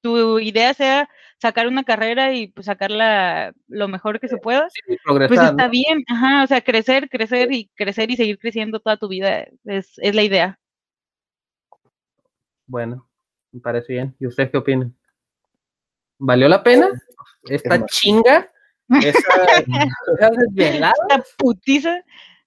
[0.00, 1.08] tu idea sea
[1.38, 4.68] sacar una carrera y pues sacarla lo mejor que se pueda,
[5.04, 9.08] pues está bien, ajá, o sea, crecer, crecer y crecer y seguir creciendo toda tu
[9.08, 10.60] vida es, es la idea.
[12.66, 13.08] Bueno,
[13.50, 14.14] me parece bien.
[14.20, 14.94] ¿Y ustedes qué opinan?
[16.18, 16.88] ¿Valió la pena
[17.48, 18.52] esta chinga
[18.88, 19.20] esa,
[20.56, 20.92] esa
[21.36, 22.02] putiza.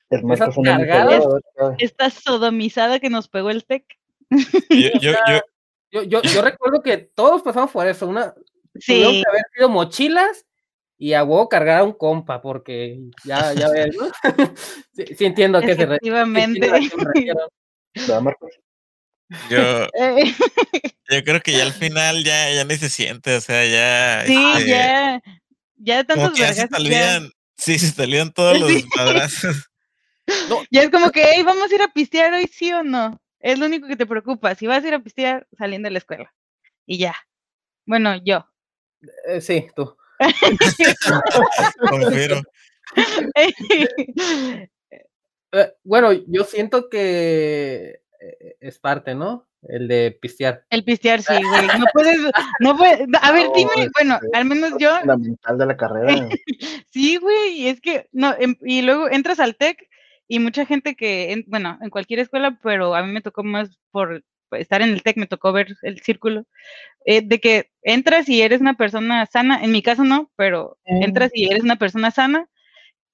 [0.09, 1.19] Esa cargada,
[1.79, 3.83] esta sodomizada que nos pegó el tech.
[4.69, 5.11] Yo,
[5.91, 8.07] yo, yo, yo, recuerdo que todos pasamos por eso.
[8.07, 8.33] Una,
[8.75, 9.01] sí.
[9.01, 10.45] que haber sido mochilas
[10.97, 14.09] y a huevo cargar a un compa, porque ya, ya ves, ¿no?
[15.17, 16.69] sí, entiendo a qué se Efectivamente.
[19.49, 19.87] Yo,
[21.09, 24.25] yo creo que ya al final ya, ya ni se siente, o sea, ya.
[24.25, 25.21] Sí, este, ya.
[25.77, 29.69] Ya tantos como se sí, se salían todos los madrazos.
[30.71, 33.17] Ya es como que, hey, vamos a ir a pistear hoy, sí o no.
[33.39, 34.55] Es lo único que te preocupa.
[34.55, 36.33] Si vas a ir a pistear saliendo de la escuela.
[36.85, 37.15] Y ya.
[37.85, 38.45] Bueno, yo.
[39.25, 39.95] Eh, sí, tú.
[45.53, 49.47] Eh, bueno, yo siento que eh, es parte, ¿no?
[49.69, 50.63] El de pistear.
[50.69, 51.67] El pistear, sí, güey.
[51.79, 52.19] No puedes,
[52.59, 54.97] no puedes, a ver, dime, bueno, al menos yo.
[54.99, 56.29] Fundamental de la carrera.
[56.91, 59.87] sí, güey, es que, no, em, y luego entras al TEC
[60.27, 64.23] y mucha gente que, bueno, en cualquier escuela, pero a mí me tocó más por
[64.51, 66.45] estar en el TEC, me tocó ver el círculo,
[67.05, 71.31] eh, de que entras y eres una persona sana, en mi caso no, pero entras
[71.33, 72.49] y eres una persona sana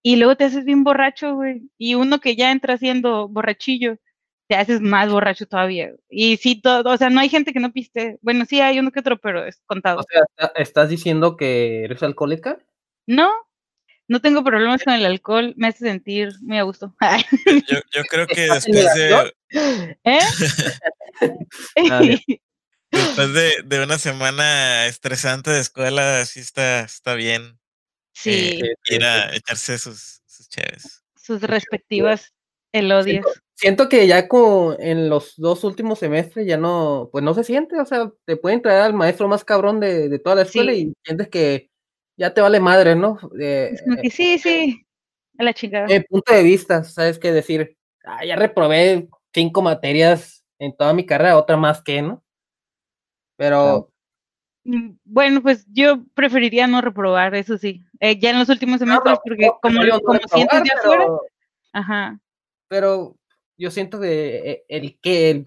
[0.04, 3.98] y luego te haces bien borracho, güey, y uno que ya entra siendo borrachillo
[4.54, 5.94] te haces más borracho todavía.
[6.10, 8.20] Y sí, todo, o sea, no hay gente que no piste.
[8.22, 10.02] Bueno, sí hay uno que otro, pero es contado.
[10.02, 12.60] O sea, ¿estás diciendo que eres alcohólica?
[13.08, 13.32] No,
[14.08, 16.96] no tengo problemas con el alcohol, me hace sentir muy a gusto.
[17.68, 19.34] Yo, yo creo que después de...
[20.04, 20.20] ¿Eh?
[21.92, 22.02] Ah,
[22.92, 27.60] después de, de, una semana estresante de escuela, sí está, está bien.
[28.14, 28.60] Sí.
[28.62, 30.48] Eh, ir a echarse sus, sus
[31.16, 32.34] Sus respectivas
[32.72, 33.26] El odias.
[33.56, 37.80] Siento, que ya como en los dos últimos semestres ya no, pues no se siente,
[37.80, 41.30] o sea, te pueden traer al maestro más cabrón de, toda la escuela y sientes
[41.30, 41.70] que
[42.18, 43.20] ya te vale madre, ¿no?
[44.12, 44.86] sí, sí,
[45.38, 45.88] a la chingada.
[45.88, 47.78] Mi punto de vista, ¿sabes qué decir?
[48.04, 52.24] Ah, ya reprobé cinco materias en toda mi carrera, otra más que, ¿no?
[53.38, 53.90] Pero...
[54.66, 57.84] Mm, bueno, pues yo preferiría no reprobar, eso sí.
[58.00, 61.06] Eh, ya en los últimos semestres, porque como, como sientes ya afuera.
[61.74, 62.20] Ajá.
[62.68, 63.16] Pero
[63.58, 65.46] yo siento que eh, el que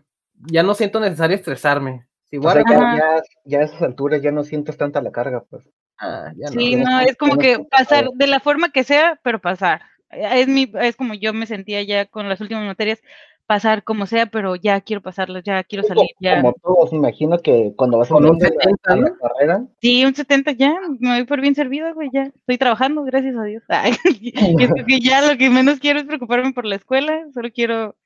[0.50, 2.07] ya no siento necesario estresarme.
[2.30, 5.64] Igual ya, ya, a esas alturas ya no sientes tanta la carga, pues.
[5.98, 9.82] Ah, sí, no, es como que pasar de la forma que sea, pero pasar.
[10.11, 13.00] Es, mi, es como yo me sentía ya con las últimas materias,
[13.47, 16.07] pasar como sea, pero ya quiero pasarlo, ya quiero salir.
[16.20, 16.40] Ya.
[16.40, 19.66] Como todos, imagino que cuando vas a un 70, la, carrera.
[19.80, 22.24] Sí, un 70 ya, me voy por bien servido, güey, ya.
[22.24, 23.62] Estoy trabajando, gracias a Dios.
[24.59, 27.97] yo creo que ya lo que menos quiero es preocuparme por la escuela, solo quiero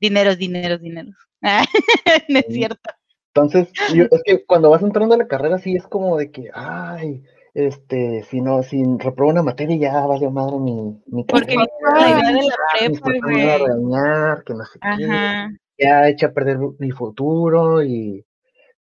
[0.00, 1.16] dineros, dineros, dineros.
[2.28, 2.90] no es cierto.
[3.34, 7.22] Entonces, es que cuando vas entrando a la carrera, sí es como de que, ay,
[7.54, 12.32] este, si no, si reprobo una materia ya vale madre mi, mi Porque la idea
[12.32, 14.44] de la prepa, güey.
[14.46, 18.24] que no sé qué, ya echa a perder mi futuro y,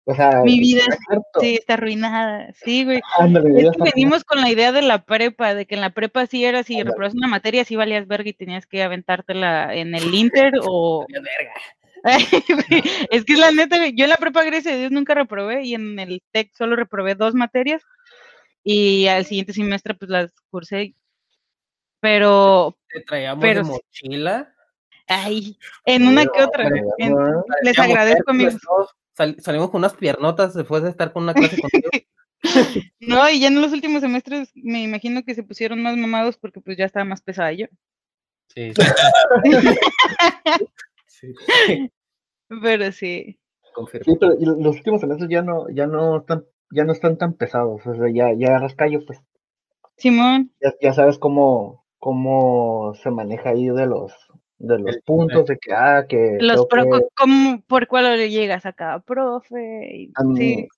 [0.05, 0.83] o sea, mi vida
[1.41, 3.01] sí está arruinada, sí, güey.
[3.57, 6.45] es que venimos con la idea de la prepa, de que en la prepa sí
[6.45, 10.53] era, si reprobas una materia, sí valías verga y tenías que aventártela en el Inter
[10.63, 11.07] o...
[13.11, 15.75] es que es la neta, yo en la prepa, gracias a Dios, nunca reprobé y
[15.75, 17.83] en el TEC solo reprobé dos materias
[18.71, 20.95] y al siguiente semestre pues las cursé.
[22.01, 22.77] Pero...
[22.91, 24.55] ¿Te traíamos de mochila?
[25.07, 26.69] Ay, en una que otra.
[27.63, 28.61] les agradezco, amigos.
[29.39, 31.89] salimos con unas piernotas después de estar con una clase contigo.
[33.01, 36.61] no, y ya en los últimos semestres me imagino que se pusieron más mamados porque
[36.61, 37.69] pues ya estaba más pesada yo.
[38.49, 38.75] Sí.
[41.07, 41.91] sí.
[42.63, 43.39] Pero sí.
[44.05, 47.87] Sí, pero los últimos semestres ya no, ya no están ya no están tan pesados,
[47.87, 49.21] o sea, ya, ya rascallo, pues.
[49.97, 50.53] Simón.
[50.81, 54.13] Ya, sabes cómo, cómo se maneja ahí de los,
[54.59, 56.39] de los puntos, de que, ah, que...
[56.41, 56.67] Los
[57.17, 60.11] ¿cómo, ¿Por cuál le llegas a cada profe?
[60.37, 60.69] sí.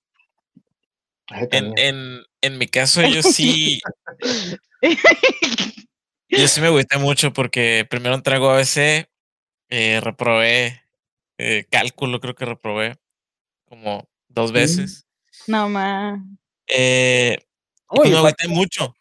[1.51, 3.79] En, en, en, mi caso, yo sí...
[6.27, 9.07] yo sí me agüité mucho porque primero entrego ABC,
[9.69, 10.81] eh, reprobé
[11.37, 12.97] eh, cálculo, creo que reprobé
[13.65, 15.05] como dos veces.
[15.47, 16.19] No más.
[16.67, 17.37] Eh,
[17.87, 18.95] pues me agüité mucho.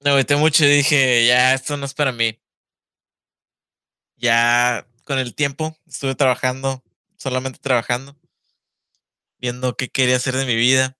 [0.00, 2.40] Me agüité mucho y dije, ya, esto no es para mí.
[4.16, 6.82] Ya con el tiempo estuve trabajando,
[7.16, 8.16] solamente trabajando,
[9.38, 10.96] viendo qué quería hacer de mi vida.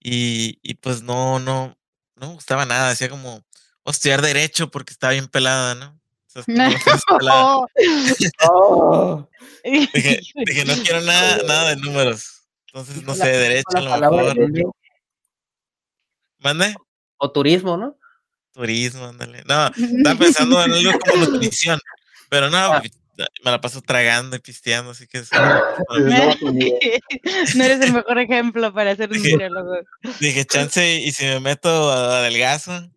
[0.00, 1.78] Y, y pues no, no,
[2.16, 2.90] no me gustaba nada.
[2.90, 3.44] Decía como,
[3.84, 6.00] o estudiar derecho porque estaba bien pelada, ¿no?
[6.46, 6.68] no,
[8.50, 9.28] oh.
[9.64, 12.33] dije, dije, no quiero nada, nada de números.
[12.74, 14.36] Entonces, no sé, derecho a lo mejor.
[16.40, 16.74] ¿Mande?
[17.18, 17.96] O turismo, ¿no?
[18.52, 19.44] Turismo, ándale.
[19.46, 21.78] No, estaba pensando en algo como nutrición.
[22.28, 22.82] Pero no, ah.
[23.44, 25.22] me la paso tragando y pisteando, así que...
[27.54, 29.76] no eres el mejor ejemplo para ser un nutriólogo.
[30.18, 32.90] Dije, chance, y si me meto a adelgazo,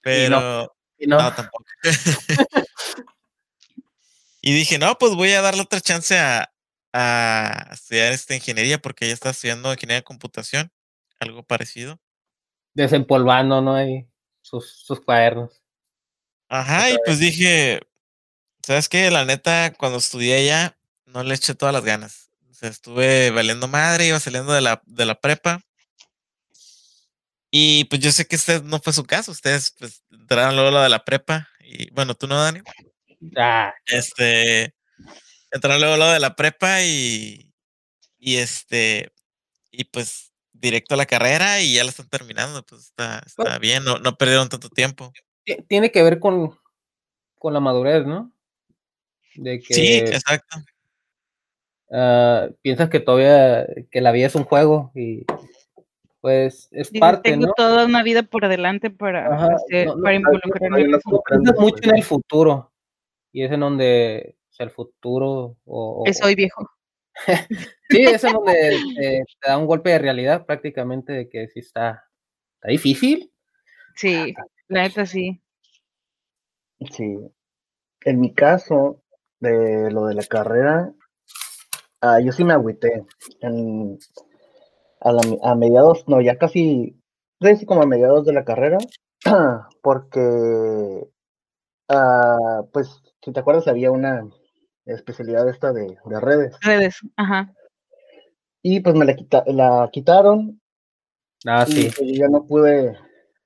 [0.00, 0.72] pero...
[1.00, 1.18] no.
[1.18, 1.64] no tampoco.
[4.42, 6.48] y dije, no, pues voy a darle otra chance a,
[6.98, 10.72] a estudiar esta ingeniería porque ella está estudiando ingeniería de computación,
[11.20, 12.00] algo parecido.
[12.72, 13.74] Desempolvando, ¿no?
[13.74, 14.08] hay
[14.40, 15.62] sus, sus cuadernos.
[16.48, 17.80] Ajá, y pues dije,
[18.62, 19.10] ¿sabes qué?
[19.10, 22.30] La neta, cuando estudié ya, no le eché todas las ganas.
[22.48, 25.60] O sea, estuve valiendo madre, iba saliendo de la, de la prepa.
[27.50, 30.80] Y pues yo sé que este no fue su caso, ustedes pues entraron luego lo
[30.80, 31.48] de la prepa.
[31.60, 32.60] Y bueno, tú no, Dani.
[33.36, 33.74] Ah.
[33.84, 34.75] Este,
[35.50, 37.52] entraron luego lo de la prepa y,
[38.18, 39.12] y este,
[39.70, 43.84] y pues directo a la carrera y ya la están terminando, pues está, está bien,
[43.84, 45.12] no, no perdieron tanto tiempo.
[45.68, 46.58] Tiene que ver con,
[47.38, 48.32] con la madurez, ¿no?
[49.34, 50.58] De que, sí, exacto.
[51.88, 55.24] Uh, piensas que todavía, que la vida es un juego y
[56.20, 59.28] pues es parte, tengo toda una vida por delante para,
[60.02, 60.88] para involucrarme.
[61.56, 62.72] mucho en el futuro
[63.30, 64.34] y es en donde
[64.64, 65.56] el futuro.
[65.64, 66.68] O, que soy viejo.
[67.88, 72.04] sí, es donde te, da un golpe de realidad prácticamente de que sí está,
[72.56, 73.32] está difícil.
[73.94, 74.34] Sí,
[74.68, 75.40] la neta sí.
[76.90, 77.16] Sí.
[78.04, 79.02] En mi caso,
[79.40, 80.92] de lo de la carrera,
[82.00, 83.04] ah, yo sí me agüité.
[83.40, 83.98] En,
[85.00, 87.00] a, a, mediados, no, ya casi,
[87.40, 88.78] casi como a mediados de la carrera,
[89.82, 91.08] porque
[91.88, 94.28] ah, pues, si te acuerdas, había una
[94.86, 96.56] especialidad esta de, redes.
[96.62, 97.52] Redes, ajá.
[98.62, 99.14] Y pues me la,
[99.46, 100.60] la quitaron.
[101.44, 101.90] Ah, sí.
[101.96, 102.96] Pues, ya no pude,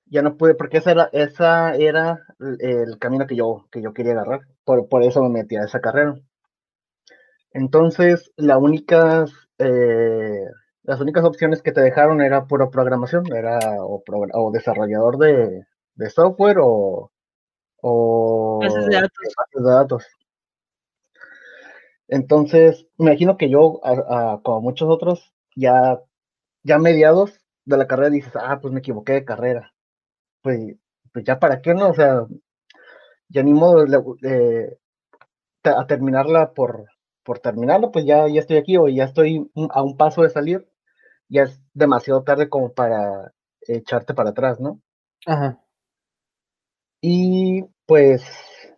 [0.07, 4.13] ya no pude, porque esa era, esa era el camino que yo, que yo quería
[4.13, 4.41] agarrar.
[4.65, 6.15] Por, por eso me metí a esa carrera.
[7.53, 9.25] Entonces, la única,
[9.59, 10.45] eh,
[10.83, 14.03] las únicas opciones que te dejaron era pura programación, era o,
[14.35, 15.65] o desarrollador de,
[15.95, 17.11] de, software o,
[17.83, 19.35] o bases de datos.
[19.37, 20.07] Bases de datos.
[22.11, 23.81] Entonces, me imagino que yo,
[24.43, 26.01] como muchos otros, ya,
[26.65, 29.73] ya mediados de la carrera dices, ah, pues me equivoqué de carrera.
[30.43, 30.77] Pues,
[31.13, 31.91] pues ya para qué, ¿no?
[31.91, 32.27] O sea,
[33.29, 34.79] ya ni modo de,
[35.63, 36.87] a terminarla por,
[37.23, 40.69] por terminarlo, pues ya, ya estoy aquí o ya estoy a un paso de salir,
[41.29, 44.81] ya es demasiado tarde como para echarte para atrás, ¿no?
[45.27, 45.61] Ajá.
[47.01, 48.25] Y pues,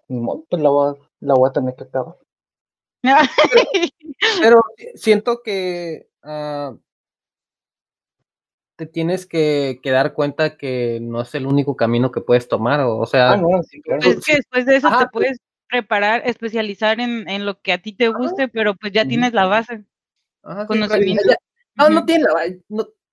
[0.09, 2.17] ni modo, pues la voy, la voy a tener que acabar.
[4.41, 4.63] Pero,
[4.95, 6.75] siento que ah,
[8.77, 13.05] te tienes que, dar cuenta que no es el único camino que puedes tomar, o,
[13.07, 13.33] sea...
[13.33, 14.01] Ah, no, sí, claro.
[14.03, 15.39] Pues que después de eso te puedes
[15.69, 19.47] preparar, especializar en, en, lo que a ti te guste, pero pues ya tienes la
[19.47, 19.85] base.
[20.67, 21.23] conocimiento.
[21.75, 22.61] no, no tienes la base,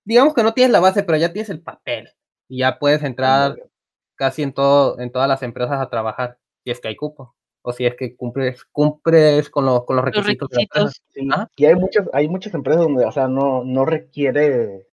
[0.04, 2.08] digamos que no tienes la base, pero ya tienes el papel
[2.48, 3.56] y ya puedes entrar
[4.14, 7.72] casi en todo, en todas las empresas a trabajar, si es que hay cupo o
[7.72, 10.48] si es que cumples, cumples con, con los requisitos.
[11.56, 14.86] Y hay muchas, hay muchas empresas donde, o sea, no, no requiere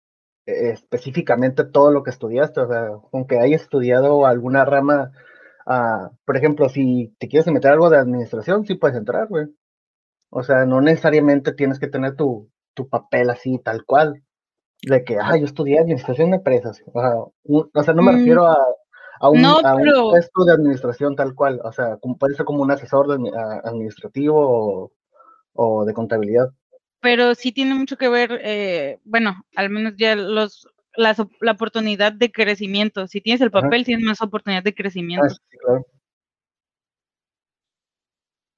[0.45, 5.11] eh, específicamente todo lo que estudiaste, o sea, aunque hayas estudiado alguna rama,
[5.67, 9.47] uh, por ejemplo, si te quieres meter algo de administración, sí puedes entrar, güey.
[10.29, 14.23] O sea, no necesariamente tienes que tener tu, tu papel así, tal cual,
[14.81, 16.83] de que, ah, yo estudié administración de empresas.
[16.93, 18.15] O sea, no me mm.
[18.15, 18.57] refiero a
[19.19, 19.41] a un,
[20.09, 23.07] puesto de administración tal cual, o sea, como, puede ser como un asesor
[23.63, 24.91] administrativo
[25.53, 26.51] o, de contabilidad.
[27.01, 32.13] Pero sí tiene mucho que ver, eh, bueno, al menos ya los la, la, oportunidad
[32.13, 33.07] de crecimiento.
[33.07, 35.35] Si tienes el papel, tienes más oportunidad de crecimiento.
[35.69, 35.81] Ah,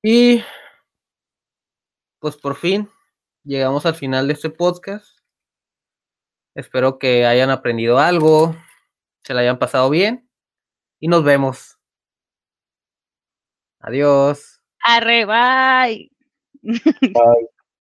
[0.04, 0.44] y
[2.20, 2.90] pues por fin
[3.44, 5.18] llegamos al final de este podcast.
[6.56, 8.56] Espero que hayan aprendido algo,
[9.24, 10.27] se la hayan pasado bien
[11.00, 11.78] y nos vemos.
[13.80, 14.62] Adiós.
[14.84, 16.12] Arre, bye.
[16.64, 17.48] Bye.